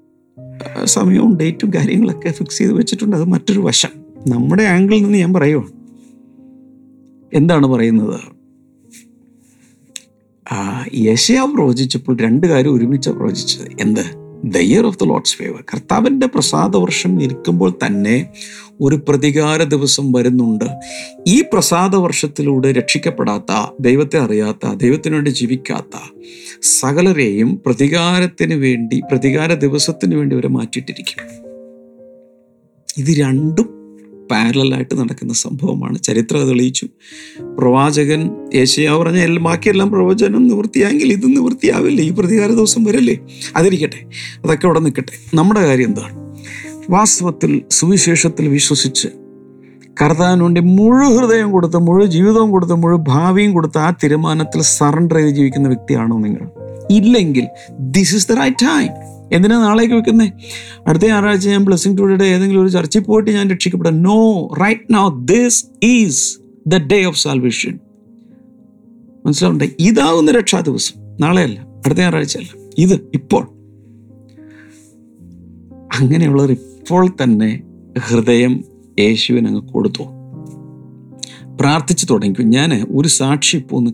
സമയവും 0.85 1.37
ഡേറ്റും 1.37 1.71
കാര്യങ്ങളൊക്കെ 1.75 2.31
ഫിക്സ് 2.31 2.59
ചെയ്ത് 2.59 2.73
വെച്ചിട്ടുണ്ട്. 2.73 3.17
അത് 3.17 3.25
മറ്റൊരു 3.25 3.61
വശം. 3.61 3.89
നമ്മുടെ 4.29 4.63
ആംഗിളിൽ 4.63 5.03
നിന്ന് 5.03 5.19
ഞാൻ 5.19 5.33
പറയുവാണ്. 5.33 5.84
എന്താണ് 7.35 7.67
പറയുന്നത്? 7.67 8.21
ആ, 10.53 10.85
യെശയ്യാവ് 10.95 11.53
പ്രവചിച്ചപ്പോൾ 11.53 12.17
രണ്ട് 12.17 12.47
കാര്യം 12.47 12.75
ഒരുമിച്ച് 12.75 13.11
പ്രവചിച്ചത്. 13.11 13.69
എന്ത്? 13.81 14.25
The 14.45 14.57
year 14.57 14.87
of 14.87 14.99
the 14.99 15.05
Lord's 15.05 15.37
favour 15.37 15.65
കർത്താവിന്റെ 15.75 16.27
പ്രസാദവർഷം 16.27 17.15
നിൽക്കുമ്പോൾ 17.17 17.79
തന്നെ 17.87 18.29
ഒരു 18.81 19.01
പ്രതികാര 19.09 19.63
ദിവസം 19.63 20.13
വരുന്നുണ്ട്. 20.13 20.65
ഈ 21.29 21.43
പ്രസാദവർഷത്തിലൂടെ 21.53 22.73
രക്ഷിക്കപ്പെടാത്ത 22.73 23.71
ദൈവത്തെ 23.81 24.19
അറിയാത്ത 24.19 24.75
ദൈവത്തിനു 24.75 25.15
വേണ്ടി 25.15 25.31
ജീവിക്കാത്ത 25.31 26.19
സകലരെയും 26.63 27.61
പ്രതികാരത്തിന് 27.67 28.55
വേണ്ടി 28.55 29.01
പ്രതികാര 29.01 29.55
ദിവസത്തിന് 29.55 30.15
വേണ്ടി 30.15 30.37
അവരെ 30.37 30.49
മാറ്റിയിട്ടിരിക്കും. 30.49 31.25
ഇത് 32.99 33.21
രണ്ടും 33.21 33.84
പാരലായിട്ട് 34.31 34.99
നടക്കുന്ന 34.99 35.33
സംഭവമാണ്. 35.33 35.99
ചരിത്രം 35.99 36.49
തെളിയിച്ചു. 36.49 36.89
പ്രവാചകൻ 37.59 38.31
യേശയാവ് 38.55 38.99
പറഞ്ഞ 38.99 39.17
എല്ലാം 39.17 39.45
ബാക്കിയെല്ലാം 39.45 39.91
പ്രവചനം 39.91 40.49
നിവൃത്തിയായെങ്കിൽ 40.49 41.13
ഇത് 41.13 41.27
നിവൃത്തിയാവില്ല. 41.27 42.01
ഈ 42.01 42.11
പ്രതികാര 42.11 42.51
ദിവസം 42.51 42.85
വരല്ലേ? 42.85 43.19
അതിരിക്കട്ടെ. 43.57 44.07
അതൊക്കെ 44.45 44.67
അവിടെ 44.67 44.81
നിൽക്കട്ടെ. 44.81 45.37
നമ്മുടെ 45.37 45.61
കാര്യം 45.61 45.87
എന്താണ്? 45.87 46.25
വാസ്തവത്തിൽ 46.91 47.63
സുവിശേഷത്തിൽ 47.71 48.49
വിശ്വസിച്ച് 48.49 49.09
കർത്താവിന് 50.03 50.43
വേണ്ടി 50.43 50.61
മുഴു 50.61 51.05
ഹൃദയം 51.05 51.53
കൊടുത്ത് 51.53 51.77
മുഴു 51.77 52.05
ജീവിതവും 52.05 52.51
കൊടുത്ത് 52.51 52.75
മുഴു 52.75 52.97
ഭാവിയും 53.09 53.53
കൊടുത്ത് 53.53 53.79
ആ 53.79 53.91
തീരുമാനത്തിൽ 53.91 54.63
സറണ്ടർ 54.63 55.17
ചെയ്ത് 55.17 55.31
ജീവിക്കുന്ന 55.31 55.69
വ്യക്തിയാണോ 55.69 56.19
നിങ്ങൾ? 56.19 56.51
ഇല്ലെങ്കിൽ 56.91 57.47
this 57.81 58.17
is 58.17 58.29
the 58.29 58.33
right 58.33 58.57
time 58.63 59.14
എന്തിനാ 59.35 59.59
നാളേക്ക് 59.59 59.95
വെക്കുന്നേ? 59.95 60.33
അടുത്ത 60.87 61.05
ഞായറാഴ്ച 61.05 61.49
ഞാൻ 61.49 61.65
ബ്ലെസ്സിങ് 61.65 61.99
ടുഡേയുടെ 61.99 62.25
ഏതെങ്കിലും 62.25 62.63
ഒരു 62.63 62.69
ചർച്ചിൽ 62.69 63.01
പോയിട്ട് 63.01 63.31
ഞാൻ 63.31 63.51
രക്ഷിക്കപ്പെടാം. 63.51 64.03
No 64.03 64.47
right 64.47 64.95
now 64.95 65.21
this 65.25 65.67
is 65.83 66.39
the 66.67 66.77
day 66.77 67.05
of 67.05 67.19
salvation 67.19 67.79
മനസ്സിലാവണ്ടേ 69.27 69.71
ഇതാവുന്ന 69.79 70.31
രക്ഷാ 70.31 70.61
ദിവസം. 70.61 71.17
നാളെയല്ല 71.21 71.61
അടുത്ത 71.61 71.99
ഞായറാഴ്ച 71.99 72.37
അല്ല. 72.37 72.71
ഇത് 72.79 72.95
ഇപ്പോൾ. 73.15 73.43
അങ്ങനെയുള്ളവർ 76.01 76.53
ഇപ്പോൾ 76.53 77.09
തന്നെ 77.23 77.63
ഹൃദയം 77.99 78.65
യേശുവിന് 78.99 79.49
അങ്ങ് 79.49 79.69
കൊടുത്തു. 79.69 80.03
പ്രാർത്ഥിച്ചു 81.61 82.07
തുടങ്ങിക്കും. 82.11 82.51
ഞാൻ 82.51 82.87
ഒരു 82.91 83.09
സാക്ഷി 83.09 83.57
ഇപ്പോൾ 83.57 83.77
ഒന്ന് 83.77 83.91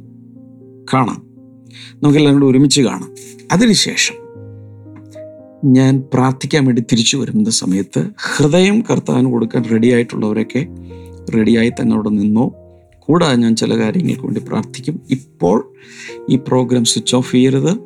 കാണാം. 0.95 1.27
നമുക്കെല്ലാം 2.03 2.35
കൂടെ 2.35 2.47
ഒരുമിച്ച് 2.47 2.81
കാണാം. 2.81 3.15
അതിനുശേഷം 3.53 4.20
ഞാൻ 5.65 6.05
പ്രാർത്ഥിക്കാൻ 6.15 6.65
വേണ്ടി 6.65 6.83
തിരിച്ചു 6.83 7.17
വരുന്ന 7.17 7.51
സമയത്ത് 7.51 8.07
ഹൃദയം 8.37 8.85
കർത്താവിന് 8.91 9.31
കൊടുക്കാൻ 9.31 9.65
റെഡി 9.71 9.93
ആയിട്ടുള്ളവരൊക്കെ 9.93 10.67
റെഡിയായി 11.37 11.69
തന്നെ 11.69 11.95
അവിടെ 11.95 12.09
നിന്നോ. 12.09 12.53
കൂടാതെ 12.99 13.37
ഞാൻ 13.37 13.57
ചില 13.57 13.79
കാര്യങ്ങൾക്ക് 13.79 14.25
വേണ്ടി 14.25 14.41
പ്രാർത്ഥിക്കും. 14.41 15.01
ഇപ്പോൾ 15.11 15.75
ഈ 16.31 16.37
പ്രോഗ്രാം 16.37 16.85
സ്വിച്ച് 16.85 17.17
ഓഫ് 17.17 17.33
ചെയ്യരുത്. 17.33 17.79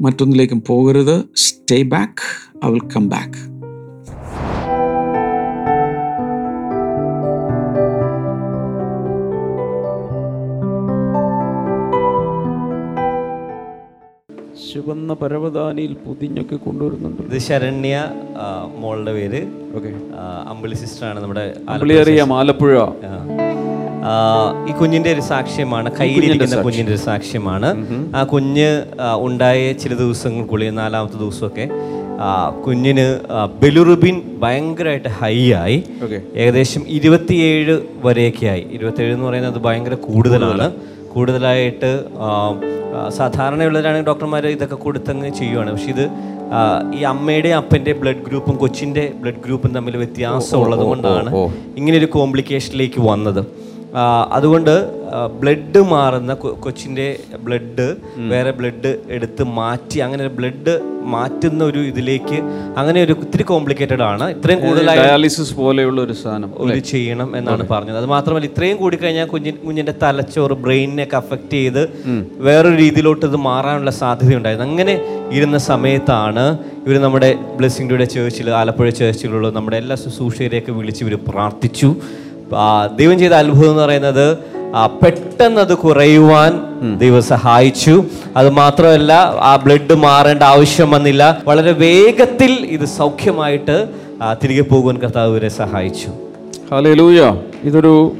മറ്റൊന്നിലേക്കും 0.00 0.62
പോകരുത്. 0.66 1.24
Stay 1.36 1.82
back 1.82 2.66
I 2.66 2.70
will 2.70 2.80
come 2.96 3.08
back 3.08 3.53
ചുവന്ന 14.74 15.12
പരവതാനിയിൽ 15.12 15.92
പുതിഞ്ഞൊക്കെ 15.92 16.56
കൊണ്ടുവരുന്നുണ്ട്. 16.56 17.22
ഇത് 17.22 17.40
ശരണ്യ 17.40 18.06
ആ, 18.36 18.70
മോളുടെ 18.76 19.12
പേര്. 19.12 19.46
ഓക്കെ. 19.76 19.88
ആ, 19.88 20.46
അമ്പിളി 20.48 20.74
സിസ്റ്ററാണ് 20.74 21.20
നമ്മുടെ 21.20 21.52
പുള്ളി 21.80 21.94
അറിയാം 21.94 22.32
ആലപ്പുഴ. 22.32 22.78
ആ. 22.78 22.90
ആ, 24.06 24.66
ഈ 24.68 24.72
കുഞ്ഞിന്റെ 24.72 25.12
ഒരു 25.12 25.20
സാക്ഷ്യമാണ് 25.20 25.90
കയ്യിലിരിക്കുന്ന 26.00 26.62
കുഞ്ഞിന്റെ 26.62 26.92
ഒരു 26.92 26.98
സാക്ഷ്യമാണ്. 26.98 27.86
ആ 28.16 28.24
കുഞ്ഞ് 28.24 28.82
ആ, 29.00 29.16
ഉണ്ടായ 29.16 29.72
ചില 29.72 29.94
ദിവസങ്ങൾക്കുള്ളിൽ 29.94 30.70
നാലാമത്തെ 30.70 31.16
ദിവസമൊക്കെ 31.16 31.68
ആ, 32.20 32.50
കുഞ്ഞിന് 32.66 33.20
ബെലുറുബിൻ 33.62 34.22
ഭയങ്കരമായിട്ട് 34.38 35.08
ഹൈ 35.08 35.52
ആയി. 35.52 35.84
ഏകദേശം 36.34 36.84
ഇരുപത്തിയേഴ് 36.88 37.80
വരെയൊക്കെ 38.02 38.46
ആയി. 38.46 38.66
ഇരുപത്തിയേഴ് 38.70 39.14
എന്ന് 39.14 39.26
പറയുന്നത് 39.26 39.58
ഭയങ്കര 39.58 39.94
കൂടുതലാണ്. 39.94 40.72
കൂടുതലായിട്ട് 41.14 41.90
സാധാരണയുള്ളവരാണെങ്കിൽ 43.18 44.08
ഡോക്ടർമാർ 44.10 44.44
ഇതൊക്കെ 44.56 44.76
കൊടുത്തങ്ങ് 44.84 45.30
ചെയ്യുവാണ്. 45.40 45.70
പക്ഷെ 45.74 45.90
ഇത് 45.94 46.04
ഈ 46.98 47.00
അമ്മയുടെ 47.12 47.50
അപ്പന്റെ 47.60 47.92
ബ്ലഡ് 48.00 48.24
ഗ്രൂപ്പും 48.28 48.56
കൊച്ചിന്റെ 48.62 49.04
ബ്ലഡ് 49.22 49.42
ഗ്രൂപ്പും 49.44 49.70
തമ്മിൽ 49.76 49.94
വ്യത്യാസം 50.02 50.58
ഉള്ളതുകൊണ്ടാണ് 50.64 51.30
ഇങ്ങനെയൊരു 51.80 52.10
കോംപ്ലിക്കേഷനിലേക്ക് 52.16 53.00
വന്നത്. 53.10 53.42
അതുകൊണ്ട് 54.36 54.74
ബ്ലഡ് 55.40 55.80
മാറുന്ന 55.90 56.32
കൊച്ചിന്റെ 56.64 57.06
ബ്ലഡ് 57.44 57.86
വേറെ 58.32 58.52
ബ്ലഡ് 58.58 58.90
എടുത്ത് 59.16 59.42
മാറ്റി 59.58 59.98
അങ്ങനെ 60.06 60.24
ബ്ലഡ് 60.38 60.74
മാറ്റുന്ന 61.12 61.62
ഒരു 61.70 61.80
ഇതിലേക്ക് 61.90 62.38
അങ്ങനെ 62.80 62.98
ഒരു 63.04 63.14
ഒത്തിരി 63.22 63.44
കോംപ്ലിക്കേറ്റഡ് 63.50 64.04
ആണ്. 64.10 64.26
ഇത്രയും 64.34 64.60
കൂടുതൽ 64.64 64.86
ഡയാലിസിസ് 65.00 65.54
പോലെയുള്ള 65.60 65.98
ഒരു 66.06 66.14
സാധനം 66.22 66.50
ഒരു 66.64 66.78
ചെയ്യണം 66.92 67.28
എന്നാണ് 67.38 67.64
പറഞ്ഞത്. 67.72 67.98
അത് 68.02 68.08
മാത്രമല്ല 68.14 68.48
ഇത്രയും 68.50 68.76
കൂടി 68.82 68.98
കഴിഞ്ഞാൽ 69.02 69.28
കുഞ്ഞിൻ 69.34 69.56
കുഞ്ഞിന്റെ 69.66 69.94
തലച്ചോറ് 70.02 70.56
ബ്രെയിനിനെയൊക്കെ 70.64 71.18
അഫക്റ്റ് 71.22 71.60
ചെയ്ത് 71.60 71.82
വേറൊരു 72.48 72.76
രീതിയിലോട്ട് 72.84 73.24
ഇത് 73.30 73.38
മാറാനുള്ള 73.50 73.94
സാധ്യതയുണ്ടായിരുന്നു. 74.02 74.68
അങ്ങനെ 74.70 74.96
ഇരുന്ന 75.38 75.58
സമയത്താണ് 75.70 76.46
ഇവർ 76.86 76.96
നമ്മുടെ 77.06 77.30
ബ്ലെസ്സിംഗ് 77.60 77.90
ഡേയുടെ 77.90 78.08
ചേർച്ചിൽ 78.16 78.50
ആലപ്പുഴ 78.62 78.88
ചേർച്ചിലുള്ള 79.02 79.50
നമ്മുടെ 79.58 79.76
എല്ലാ 79.82 79.96
ശുശ്രൂഷകരെയൊക്കെ 80.04 80.72
വിളിച്ച് 80.80 81.02
ഇവർ 81.06 81.16
പ്രാർത്ഥിച്ചു. 81.30 81.90
ദൈവം 82.96 83.18
ചെയ്ത 83.18 83.32
അത്ഭുതം 83.32 83.70
എന്ന് 83.70 83.82
പറയുന്നത് 83.82 84.38
പെട്ടെന്ന് 85.02 85.60
അത് 85.60 85.74
കുറയുവാൻ 85.76 86.52
ദൈവം 86.98 87.22
സഹായിച്ചു. 87.22 88.04
അത് 88.36 88.50
മാത്രമല്ല 88.50 89.12
ആ 89.40 89.56
ബ്ലഡ് 89.56 89.94
മാറേണ്ട 89.94 90.42
ആവശ്യം 90.42 90.90
വന്നില്ല. 90.90 91.42
വളരെ 91.48 91.72
വേഗത്തിൽ 91.72 92.52
ഇത് 92.52 92.84
സൗഖ്യമായിട്ട് 92.84 93.88
തിരികെ 94.42 94.62
പോകുവാൻ 94.62 94.96
കർത്താവ് 94.98 95.30
ഇവരെ 95.30 95.48
സഹായിച്ചു. 95.48 96.08
ഹലൂയ 96.74 97.36
ഇതൊരു 97.64 98.12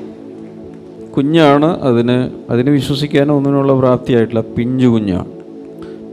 കുഞ്ഞാണ്. 1.17 1.81
അതിന് 1.83 2.31
അതിന് 2.51 2.71
വിശ്വസിക്കാനോ 2.71 3.37
ഒന്നിനുള്ള 3.37 3.73
പ്രാപ്തിയായിട്ടില്ല 3.73 4.41
പിഞ്ചു 4.41 4.87
കുഞ്ഞാണ് 4.87 5.31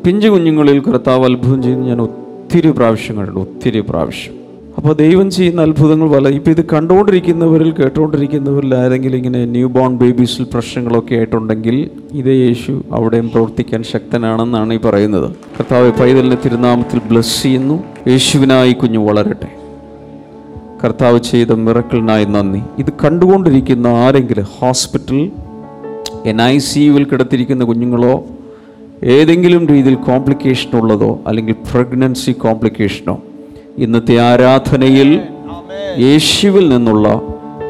പിഞ്ചു 0.06 0.28
കുഞ്ഞുങ്ങളിൽ 0.28 0.80
കർത്താവ് 0.80 1.26
അത്ഭുതം 1.26 1.64
ചെയ്യുന്ന. 1.64 1.88
ഞാൻ 1.88 2.02
ഒത്തിരി 2.02 2.72
പ്രാവശ്യം 2.72 3.16
കണ്ടിട്ടുണ്ട്. 3.16 3.50
ഒത്തിരി 3.50 3.80
പ്രാവശ്യം. 3.80 4.41
അപ്പോൾ 4.78 4.94
ദൈവം 4.94 5.32
ചെയ്യുന്ന 5.32 5.62
അത്ഭുതങ്ങൾ 5.62 6.10
പല 6.10 6.28
ഇപ്പോൾ 6.28 6.52
ഇത് 6.52 6.66
കണ്ടുകൊണ്ടിരിക്കുന്നവരിൽ 6.66 7.72
കേട്ടുകൊണ്ടിരിക്കുന്നവരിൽ 7.72 8.76
ആരെങ്കിലും 8.76 9.18
ഇങ്ങനെ 9.18 9.46
ന്യൂ 9.46 9.68
ബോൺ 9.68 9.98
ബേബീസിൽ 9.98 10.44
പ്രശ്നങ്ങളൊക്കെ 10.54 11.16
ആയിട്ടുണ്ടെങ്കിൽ 11.16 11.90
ഇതേ 12.12 12.32
യേശു 12.32 12.84
അവിടെയും 12.92 13.30
പ്രവർത്തിക്കാൻ 13.30 13.84
ശക്തനാണെന്നാണ് 13.84 14.74
ഈ 14.74 14.78
പറയുന്നത്. 14.78 15.32
കർത്താവ് 15.32 15.92
പൈതലിനെ 15.92 16.38
തിരുനാമത്തിൽ 16.46 17.00
ബ്ലസ് 17.00 17.44
ചെയ്യുന്നു. 17.44 17.84
യേശുവിനായി 18.08 18.74
കുഞ്ഞു 18.74 19.00
വളരട്ടെ. 19.00 19.50
കർത്താവ് 20.84 21.20
ചെയ്ത 21.20 21.48
മിറക്കിളിനായി 21.48 22.26
നന്ദി. 22.26 22.62
ഇത് 22.80 22.94
കണ്ടുകൊണ്ടിരിക്കുന്ന 23.04 23.88
ആരെങ്കിലും 23.88 24.46
ഹോസ്പിറ്റൽ 24.60 25.32
എൻ 26.26 26.42
ഐ 26.42 26.58
സി 26.58 26.80
യുവിൽ 26.80 27.04
കിടത്തിരിക്കുന്ന 27.04 27.64
കുഞ്ഞുങ്ങളോ 27.64 28.24
ഏതെങ്കിലും 29.04 29.68
രീതിയിൽ 29.68 29.96
കോംപ്ലിക്കേഷൻ 29.96 30.80
ഉള്ളതോ 30.80 31.20
അല്ലെങ്കിൽ 31.28 31.54
പ്രഗ്നൻസി 31.54 32.32
കോംപ്ലിക്കേഷനോ 32.32 33.18
ഇന്നത്തെ 33.78 34.20
ആരാധനയിൽ 34.20 35.22
യേശുവിൽ 35.98 36.70
നിന്നുള്ള 36.70 37.08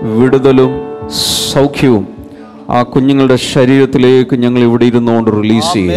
വിടുതലും 0.02 0.72
സൗഖ്യവും 1.54 2.08
ആ 2.70 2.82
കുഞ്ഞുങ്ങളുടെ 2.82 3.36
ശരീരത്തിലേക്ക് 3.36 4.36
ഞങ്ങൾ 4.36 4.60
ഇവിടെ 4.60 4.86
ഇരുന്നുകൊണ്ട് 4.86 5.32
റിലീസ് 5.32 5.74
ചെയ്യും 5.74 5.96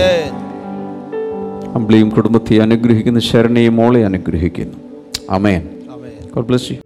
അമ്പിളിയും 1.75 2.11
കുടുംബത്തെ 2.11 2.57
അനുഗ്രഹിക്കുന്ന 2.59 3.19
ശരണയും 3.21 3.77
മോളെ 3.77 4.05
അനുഗ്രഹിക്കുന്നു. 4.05 4.77
അമേൻ 5.31 5.63
ഗോഡ് 6.35 6.47
ബ്ലസ് 6.47 6.73
യു 6.73 6.77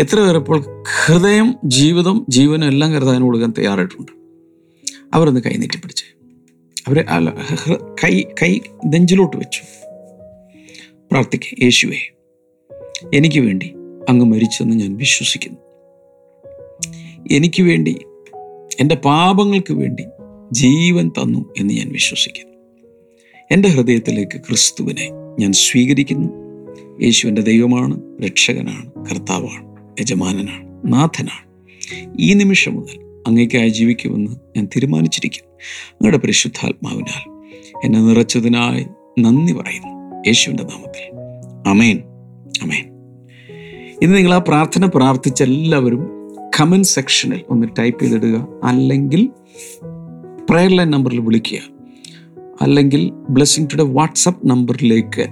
എത്ര 0.00 0.20
പേർ 0.20 0.64
ഹൃദയം 1.04 1.54
ജീവിതം 1.64 2.26
ജീവനും 2.28 2.68
എല്ലാം 2.68 2.92
കരുതാൻ 2.92 3.22
കൊടുക്കാൻ 3.22 3.52
തയ്യാറായിട്ടുണ്ട്. 3.58 4.12
അവരൊന്ന് 5.14 5.40
കൈ 5.40 5.50
നീട്ടി 5.50 5.78
പിടിച്ച്. 5.78 6.04
അല്ല, 7.08 7.34
കൈ 8.04 8.22
കൈ 8.42 8.58
നെഞ്ചിലോട്ട് 8.86 9.36
വെച്ചു. 9.36 9.60
പ്രാർത്ഥിക്കുക 11.10 11.64
യേശുവേ 11.64 11.96
എനിക്ക് 13.14 13.40
വേണ്ടി 13.40 13.74
അങ്ങ് 14.08 14.26
മരിച്ചെന്ന് 14.26 14.76
ഞാൻ 14.76 14.96
വിശ്വസിക്കുന്നു. 14.96 15.58
എനിക്ക് 17.30 17.62
വേണ്ടി 17.62 17.98
എന്റെ 18.80 18.94
പാപങ്ങൾക്ക് 18.94 19.72
വേണ്ടി 19.72 20.04
ജീവൻ 20.52 21.08
തന്നു 21.08 21.54
എന്ന് 21.58 21.74
ഞാൻ 21.74 21.88
വിശ്വസിക്കുന്നു. 21.92 22.54
എന്റെ 23.52 23.68
ഹൃദയത്തിലേക്ക് 23.68 24.40
ക്രിസ്തുവിനെ 24.40 25.10
ഞാൻ 25.38 25.52
സ്വീകരിക്കുന്നു. 25.52 26.28
യേശു 27.02 27.26
എന്റെ 27.26 27.42
ദൈവമാണ് 27.42 28.00
രക്ഷകനാണ് 28.24 28.92
കർത്താവാണ്. 29.10 29.69
യജമാനനാണ് 30.00 30.92
നാഥനാണ്. 30.92 31.50
ഈ 32.18 32.32
നിമിഷം 32.32 32.74
മുതൽ 32.74 33.22
അങ്ങേക്കായി 33.26 33.68
ജീവിക്കുമെന്ന് 33.68 34.32
ഞാൻ 34.56 34.66
തീരുമാനിച്ചിരിക്കും 34.66 35.44
അങ്ങയുടെ 35.92 36.18
പരിശുദ്ധാത്മാവിനാൽ 36.18 37.30
എന്നെ 37.84 38.00
നിറച്ചതിനായി 38.00 38.86
നന്ദി 39.18 39.52
പറയുന്നു. 39.52 40.16
യേശുവിന്റെ 40.26 40.64
നാമത്തിൽ. 40.64 41.14
അമേൻ 41.68 42.02
അമേൻ 42.62 42.84
ഇന്ന് 44.02 44.16
നിങ്ങൾ 44.16 44.34
ആ 44.34 44.38
പ്രാർത്ഥന 44.38 44.86
പ്രാർത്ഥിച്ച 44.86 45.42
എല്ലാവരും 45.42 46.06
കമന്റ് 46.60 46.88
സെക്ഷനിൽ 46.88 47.40
ഒന്ന് 47.48 47.66
ടൈപ്പ് 47.78 48.02
ചെയ്തിടുക. 48.02 48.48
അല്ലെങ്കിൽ 48.64 49.30
പ്രയർ 50.50 50.70
ലൈൻ 50.70 50.90
നമ്പറിൽ 50.90 51.20
വിളിക്കുക. 51.20 51.58
അല്ലെങ്കിൽ 52.60 53.10
ബ്ലെസ്സിങ് 53.30 53.66
ടുഡേ 53.72 53.84
വാട്സപ്പ് 53.84 54.50
നമ്പറിലേക്ക് 54.50 55.26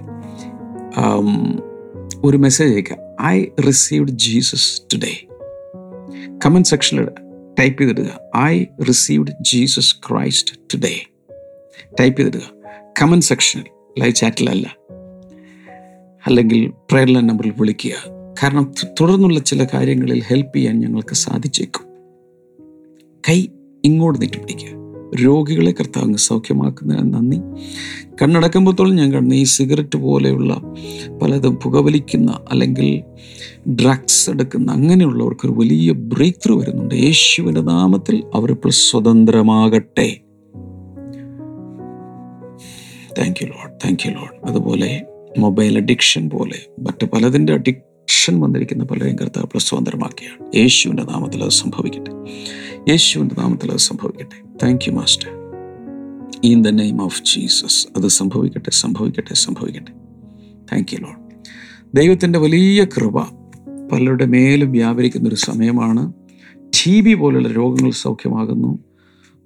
ഒരു 2.23 2.37
മെസ്സേജ് 2.37 2.73
അയക്കുക 2.73 2.97
I 3.21 3.45
received 3.67 4.09
Jesus 4.09 4.81
today 4.93 5.27
comment 6.45 6.67
സെക്ഷനിൽ 6.67 7.07
type 7.59 7.81
ചെയ്തിടുക. 7.81 8.19
I 8.37 8.65
received 8.87 9.31
Jesus 9.41 9.95
Christ 10.09 10.55
today 10.73 11.05
type 11.99 12.19
ചെയ്തിടുക. 12.19 12.41
Comment 13.01 13.25
സെക്ഷനിൽ 13.25 13.63
ലൈവ് 13.99 14.15
ചാറ്റിലല്ല 14.15 14.75
അല്ലെങ്കിൽ 16.25 16.71
ലൈൻ 16.93 17.27
നമ്പറിൽ 17.27 17.53
വിളിക്കുക. 17.57 17.91
കാരണം 18.43 18.73
തുടർന്നുള്ള 19.01 19.39
ചില 19.39 19.67
കാര്യങ്ങളിൽ 19.73 20.23
ഹെൽപ്പ് 20.27 20.55
ചെയ്യാൻ 20.55 20.79
ഞങ്ങൾക്ക് 20.79 21.13
സാധിച്ചേക്കും. 21.13 21.83
കൈ 23.29 23.47
ഇങ്ങോട്ട് 23.85 24.21
നീട്ടി 24.21 24.39
രോഗികളെ 25.15 25.71
കർത്താവ് 25.71 26.05
അങ്ങ് 26.05 26.17
സൗഖ്യമാക്കുന്നതിന് 26.17 27.13
നന്ദി. 27.13 27.37
കണ്ണടക്കുമ്പോഴത്തോളം 28.21 28.95
ഞാൻ 28.95 29.13
കണ്ടു 29.13 29.35
ഈ 29.35 29.43
സിഗരറ്റ് 29.43 29.97
പോലെയുള്ള 29.97 30.61
പലതും 31.21 31.55
പുകവലിക്കുന്ന 31.55 32.39
അല്ലെങ്കിൽ 32.51 33.03
ഡ്രഗ്സ് 33.69 34.29
എടുക്കുന്ന 34.29 34.71
അങ്ങനെയുള്ളവർക്ക് 34.71 35.45
ഒരു 35.45 35.53
വലിയ 35.53 35.91
ബ്രേക്ക് 35.91 36.37
ത്രൂ 36.45 36.59
വരുന്നുണ്ട്. 36.59 36.95
യേശുവിന്റെ 36.95 37.61
നാമത്തിൽ 37.61 38.23
അവരിപ്പോൾ 38.35 38.69
സ്വതന്ത്രമാകട്ടെ. 38.69 40.19
Thank 43.19 43.43
you 43.43 43.47
Lord 43.47 43.71
thank 43.85 44.09
you 44.09 44.11
Lord 44.11 44.49
അതുപോലെ 44.49 45.05
മൊബൈൽ 45.37 45.77
അഡിക്ഷൻ 45.77 46.29
പോലെ 46.29 46.59
മറ്റ് 46.79 47.05
പലതിന്റെ 47.05 47.53
അഡിക്ഷൻ 47.53 48.39
വന്നിരിക്കുന്ന 48.39 48.83
പലരെയും 48.83 49.15
കർത്താവ് 49.15 49.59
സ്വതന്ത്രമാക്കിയാണ് 49.59 50.55
യേശുവിന്റെ 50.55 51.03
നാമത്തിൽ 51.03 51.43
അത് 51.43 51.49
സംഭവിക്കട്ടെ. 51.49 52.11
യേശുവിന്റെ 52.91 53.35
നാമത്തിൽ 53.41 53.71
അത് 53.71 53.77
സംഭവിക്കട്ടെ. 53.77 54.48
Thank 54.63 54.89
you 54.89 54.93
master 54.93 55.29
in 56.43 56.61
the 56.61 56.67
name 56.67 57.03
of 57.03 57.21
Jesus 57.23 57.87
അത് 57.97 58.07
സംഭവിക്കട്ടെ 58.07 58.71
സംഭവിക്കട്ടെ 58.71 59.33
സംഭവിക്കട്ടെ. 59.33 59.91
താങ്ക് 60.71 60.93
യു 60.93 60.99
ലോഡ് 60.99 61.19
ദൈവത്തിന്റെ 61.97 62.39
വലിയ 62.39 62.85
കൃപ 62.85 63.19
പലരുടെ 63.91 64.25
മേലും 64.25 64.71
വ്യാപരിക്കുന്ന 64.71 65.29
ഒരു 65.29 65.35
സമയമാണ്. 65.35 66.13
ടി 66.57 67.01
ബി 67.01 67.13
പോലുള്ള 67.13 67.47
രോഗങ്ങൾ 67.47 67.91
സൗഖ്യമാകുന്നു. 67.91 68.79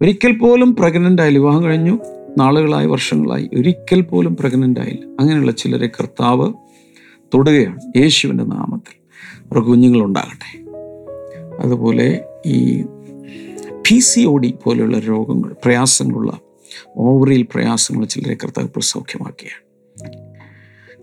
ഒരിക്കൽ 0.02 0.38
പോലും 0.38 0.76
പ്രഗ്നന്റ് 0.76 1.22
ആയി 1.22 1.34
വിവാഹം 1.34 1.64
കഴിഞ്ഞു. 1.64 2.00
നാളുകളായി 2.38 2.88
വർഷങ്ങളായി 2.88 3.50
ഒരിക്കൽ 3.58 4.02
പോലും 4.02 4.36
പ്രഗ്നന്റ് 4.36 4.80
ആയില്ല. 4.80 5.06
അങ്ങനെയുള്ള 5.20 5.52
ചിലരെ 5.52 5.88
കർത്താവ് 5.88 6.54
തൊടുകയാണ് 7.34 7.80
യേശുവിന്റെ 7.98 8.44
നാമത്തിൽ. 8.44 9.04
അവർക്ക് 9.52 9.68
കുഞ്ഞുങ്ങളുണ്ടാകട്ടെ. 9.68 10.70
അതുപോലെ 11.60 12.26
ഈ 12.46 12.84
പി 13.88 14.00
സി 14.00 14.22
ഒ 14.22 14.38
ഡി 14.38 14.54
പോലെയുള്ള 14.64 15.00
രോഗങ്ങൾ 15.00 15.56
പ്രയാസങ്ങളുള്ള 15.66 16.40
ഓവറിയിൽ 16.98 17.42
പ്രയാസങ്ങൾ 17.42 18.06
ചിലരെ 18.06 18.34
കർത്താവ് 18.34 18.68
ഇപ്പോൾ 18.68 18.80
സൗഖ്യമാക്കുകയാണ് 18.80 19.62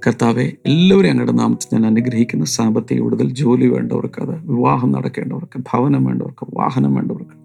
കർത്താവെ 0.06 0.52
എല്ലാവരെയും 0.66 1.12
അങ്ങയുടെ 1.12 1.32
നാമത്തിൽ 1.32 1.74
ഞാൻ 1.74 1.86
അനുഗ്രഹിക്കുന്ന. 1.86 2.44
സാമ്പത്തിക 2.44 3.00
വിടുതൽ 3.00 3.30
ജോലി 3.30 3.66
വേണ്ടവർക്ക് 3.66 4.22
അത് 4.22 4.34
വിവാഹം 4.50 4.92
നടക്കേണ്ടവർക്ക് 4.92 5.58
ഭവനം 5.72 6.04
വേണ്ടവർക്ക് 6.04 6.46
വാഹനം 6.54 6.94
വേണ്ടവർക്ക് 6.94 7.36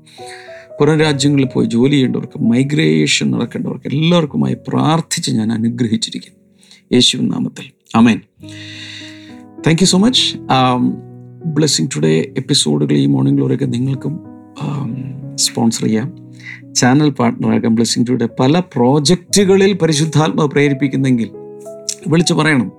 പുറം 0.80 1.00
രാജ്യങ്ങളിൽ 1.00 1.46
പോയി 1.46 1.66
ജോലി 1.66 1.92
ചെയ്യേണ്ടവർക്ക് 1.92 2.40
മൈഗ്രേഷൻ 2.42 3.32
നടക്കേണ്ടവർക്ക് 3.32 3.88
എല്ലാവർക്കുമായി 3.88 4.58
പ്രാർത്ഥിച്ച് 4.68 5.32
ഞാൻ 5.32 5.52
അനുഗ്രഹിച്ചിരിക്കുന്നു. 5.52 6.40
യേശു 6.94 7.18
നാമത്തിൽ. 7.18 7.66
Amen 7.96 8.20
thank 9.68 9.82
you 9.82 9.86
so 9.86 9.98
much 9.98 10.38
blessing 11.46 11.88
today 11.96 12.34
എപ്പിസോഡുകൾ 12.38 12.92
ഈ 12.92 13.06
മോർണിംഗ് 13.06 13.16
മോർണിംഗിലൂടെയൊക്കെ 13.16 13.66
നിങ്ങൾക്കും 13.66 14.14
സ്പോൺസർ 15.36 15.84
ചെയ്യാം. 15.84 16.26
ചാനൽ 16.74 17.10
പാർട്ട്ണറാകാം 17.10 17.76
ബ്ലെസ്സിങ് 17.76 18.06
ടുഡേ 18.10 18.28
പല 18.40 18.60
പ്രോജക്റ്റുകളിൽ 18.60 19.74
പരിശുദ്ധാത്മ 19.74 20.46
പ്രേരിപ്പിക്കുന്നെങ്കിൽ 20.46 21.30
വിളിച്ചു 22.08 22.34
പറയണം. 22.34 22.72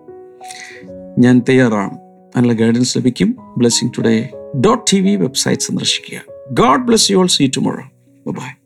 ഞാൻ 1.19 1.42
തയ്യാറാണ്. 1.49 1.99
നല്ല 2.37 2.53
ഗൈഡൻസ് 2.53 2.99
ലഭിക്കും. 2.99 3.37
Blessing 3.59 3.92
today 3.99 4.29
dot 4.64 4.85
T 4.92 5.01
V 5.01 5.16
website 5.16 5.62
സന്ദർശിക്കുക. 5.62 6.21
God 6.53 6.81
bless 6.81 7.12
you 7.12 7.16
all 7.16 7.27
see 7.27 7.49
tomorrow 7.57 7.83
bye 8.31 8.66